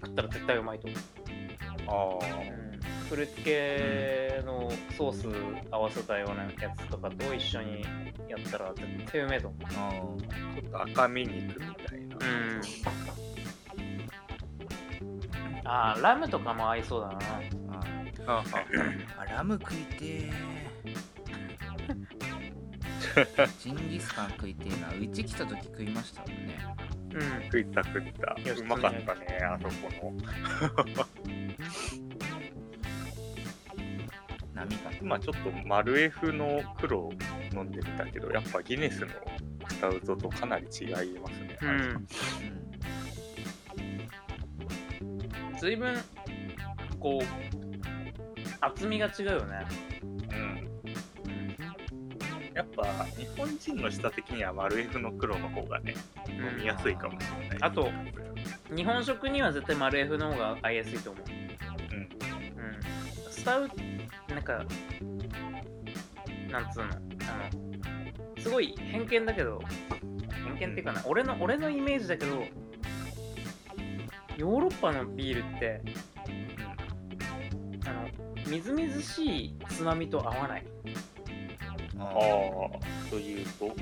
[0.01, 2.21] 食ったら絶対うまいと思う。
[2.23, 2.73] ああ、うん。
[3.09, 5.28] フルーツ系のソース
[5.70, 7.82] 合わせたようなやつとかと一緒に
[8.28, 9.60] やったら絶対うめえと思う。
[9.76, 12.16] ああ、ちょっと赤身肉みたいな。
[12.16, 12.60] うん。
[15.66, 17.18] あーラムとかも合いそうだな。
[17.18, 17.64] ー
[18.26, 18.43] あ
[19.18, 20.32] あラム食いてー
[23.60, 26.59] ジンギスカン食いてえなうち来た時食いましたもんね
[27.14, 27.20] うん。
[27.44, 28.60] 食った食ったよし。
[28.60, 32.03] うまかったね、あそこの。
[35.05, 37.10] 今ちょっとマルエフの黒
[37.52, 39.09] 飲んでみたけど、やっぱギネスの
[39.68, 41.59] スタウトとかなり違いますね。
[41.60, 41.70] うん。
[41.70, 42.06] うん
[45.60, 45.94] 随分、
[47.01, 47.24] こう、
[48.60, 49.66] 厚みが違うよね。
[50.02, 50.68] うん。
[52.55, 55.94] やっぱ日本人の舌的にはマルエフの黒の方がね、
[56.28, 57.59] 飲みやすいかもしれない。
[57.62, 57.90] あと、
[58.74, 61.24] 日本食には絶対マルエフの方が合いやすいと思う。
[61.31, 61.98] うん。
[61.98, 62.10] うん。
[63.31, 63.70] スタウ
[64.35, 64.65] なんか、
[66.51, 66.94] なんつうの、あ
[68.36, 69.61] の、すごい偏見だけど、
[70.59, 72.43] 偏見っていうかな、俺の、俺のイメージだけど、
[74.36, 75.81] ヨーロッパのビールって、
[77.86, 78.09] あの、
[78.51, 80.66] みずみずしいつまみと合わない。
[81.97, 83.73] あああ、というと、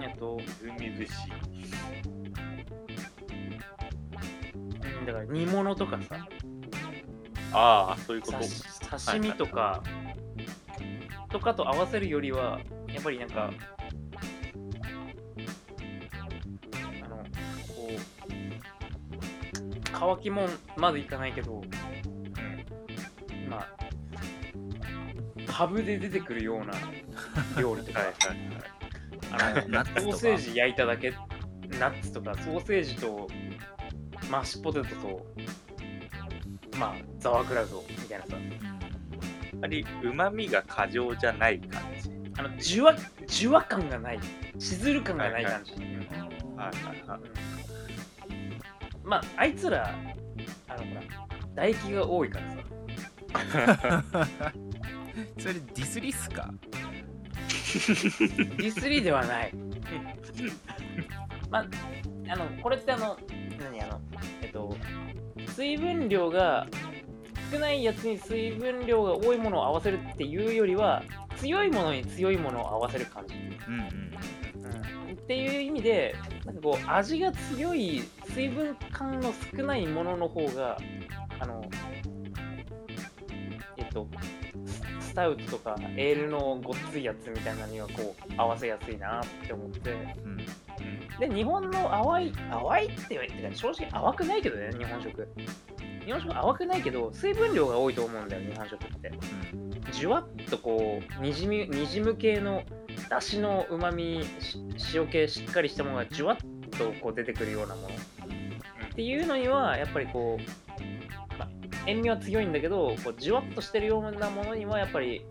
[0.00, 1.32] えっと、みずみずしい。
[4.98, 6.26] うんだから煮物とかさ、
[7.58, 8.38] ああ、そういうこと。
[8.38, 8.48] 刺
[9.02, 9.82] 刺身とか、
[11.30, 12.60] とかと合わせるよりは、
[12.92, 13.50] やっぱりなんか、
[17.02, 17.24] あの、こ
[17.88, 17.96] う、
[19.90, 21.64] 乾きもんまでいかないけど、う
[23.32, 23.48] ん。
[23.48, 23.66] ま
[25.48, 26.74] あ、ハブで出てくるような
[27.58, 28.12] 料理とか、はい。
[29.32, 31.12] あのソーセージ焼いただけ、
[31.80, 33.26] ナッツとか、ソーセージと
[34.30, 35.26] マッシュポテトと、
[36.78, 38.38] まあ、ザワークラウドみたいなさ、や
[39.56, 42.10] っぱりうまみが過剰じゃない感じ。
[42.38, 42.94] あの、じゅわ、
[43.26, 44.20] じゅわ感がない、
[44.58, 45.72] しずる感がない感じ。
[45.72, 47.20] はいはいはい。
[47.20, 48.58] うん
[49.04, 49.88] まあ、あいつら、
[50.68, 51.02] あの、ほら、
[51.50, 54.04] 唾液が多いからさ、
[55.38, 56.52] それディスリっすか？
[57.46, 59.52] ディスリではない。
[61.50, 61.66] まあ、
[62.28, 63.16] あの、これってあの、
[63.60, 64.00] 何あの、
[64.42, 64.65] えっと、
[65.56, 66.66] 水分量が
[67.50, 71.02] 少ないやつに水分量が多いものを合わせるっていうよりは、
[71.38, 73.34] 強いものに強いものを合わせる感じ。
[73.34, 76.14] うんうんうん、っていう意味で、
[76.44, 80.76] なんかこう、味が強い、水分感の少ないものの方が、
[81.38, 81.64] あの、
[83.78, 84.06] えっと、
[85.00, 90.46] スタウトとかエールのごっついやつみたいなのにはこう合わせやすいなって思ってうん
[91.18, 95.28] で日本の淡い淡いって言われて正直淡くないけどね日本食。
[96.04, 99.12] 日本食淡くないけど水分量が多いと思うんだよ日本食って。
[99.92, 102.62] じゅわっとこうにじみにじむ系の
[103.08, 104.24] だしのうまみ
[104.94, 106.36] 塩系しっかりしたものがじゅわっ
[106.78, 107.88] とこう出てくるようなもの。
[107.88, 107.90] っ
[108.94, 111.48] ていうのにはやっぱりこう、まあ、
[111.86, 115.26] 塩味は強いんだけどこうじゅわっとしてるようなものにはやっぱり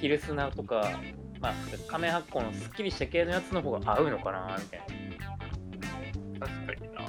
[0.00, 1.00] ピルスナーとか、
[1.46, 1.54] まあ、
[1.86, 6.46] 亀発酵のすっきりした系のやつの方が合うのかなみたいな。
[6.46, 7.00] 確かにな。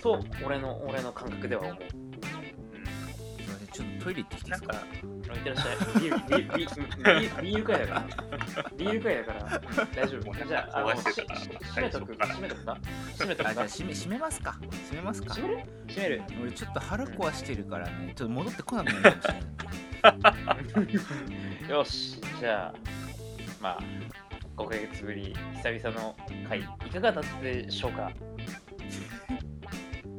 [0.00, 1.76] と俺の俺の感覚では思う。
[3.72, 4.72] ちょっとトイレ行ってきていいですか？
[4.72, 5.76] なんか、いってらっしゃい。
[6.00, 6.70] ビール、ビー
[7.36, 8.04] ル、ビール、会だから。
[8.78, 9.60] ビール会だから、
[9.94, 10.46] 大丈夫。
[10.46, 11.12] じゃあ、あの、閉
[11.82, 12.64] めとく閉めとく。
[12.64, 12.78] か。
[13.12, 13.50] 閉めとくか？
[13.50, 14.52] あじゃあ閉め閉めますか？
[14.62, 15.34] 閉めますか？
[15.34, 15.64] 閉める？
[15.88, 16.22] 閉める。
[16.40, 18.12] 俺ちょっと腹壊してるからね。
[18.14, 19.42] ちょっと戻ってこなくなるかもしれない
[21.68, 22.74] よし、じゃあ、
[23.60, 23.78] まあ、
[24.56, 26.14] 5ヶ月ぶり、久々の
[26.48, 26.62] 回、い
[26.92, 28.12] かがだったでしょうか？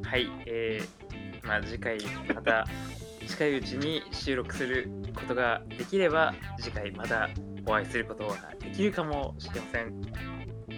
[0.04, 1.98] はい、えー、まあ次回、
[2.34, 2.66] また
[3.26, 7.28] 近いうちに収録することができれば、次回また
[7.66, 10.02] お会いすることができるかもしれません。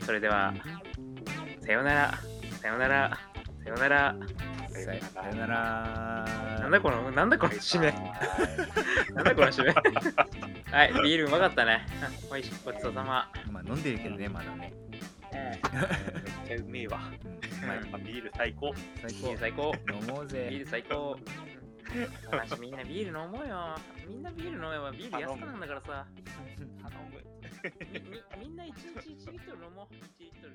[0.03, 0.55] それでは、
[1.63, 2.15] さようなら、
[2.61, 3.19] さようなら、
[3.71, 4.17] ようなら。
[4.71, 6.27] さよなら
[6.61, 7.93] なんだこの、なんだこの締め。
[9.13, 9.73] なんだこの締め。
[9.73, 11.87] はい、ビールうまかったね。
[12.31, 13.31] おいしごちそうさま。
[13.51, 14.73] まあ飲んでるけどねまだね
[15.33, 15.59] めっ
[16.47, 17.01] ちゃうめえわ。
[17.25, 18.73] うんビール最高。
[19.03, 19.73] 最ビール最高。
[19.87, 21.19] 高飲もうビーぜル最高。
[22.33, 23.77] マジみんなビール飲もうよ。
[24.09, 26.07] みんなビール飲めばビール安くなんだからさ。
[26.83, 27.21] 頼む。
[27.93, 29.95] みみみんな1日1リットル飲もう。
[29.95, 30.55] 1リットル。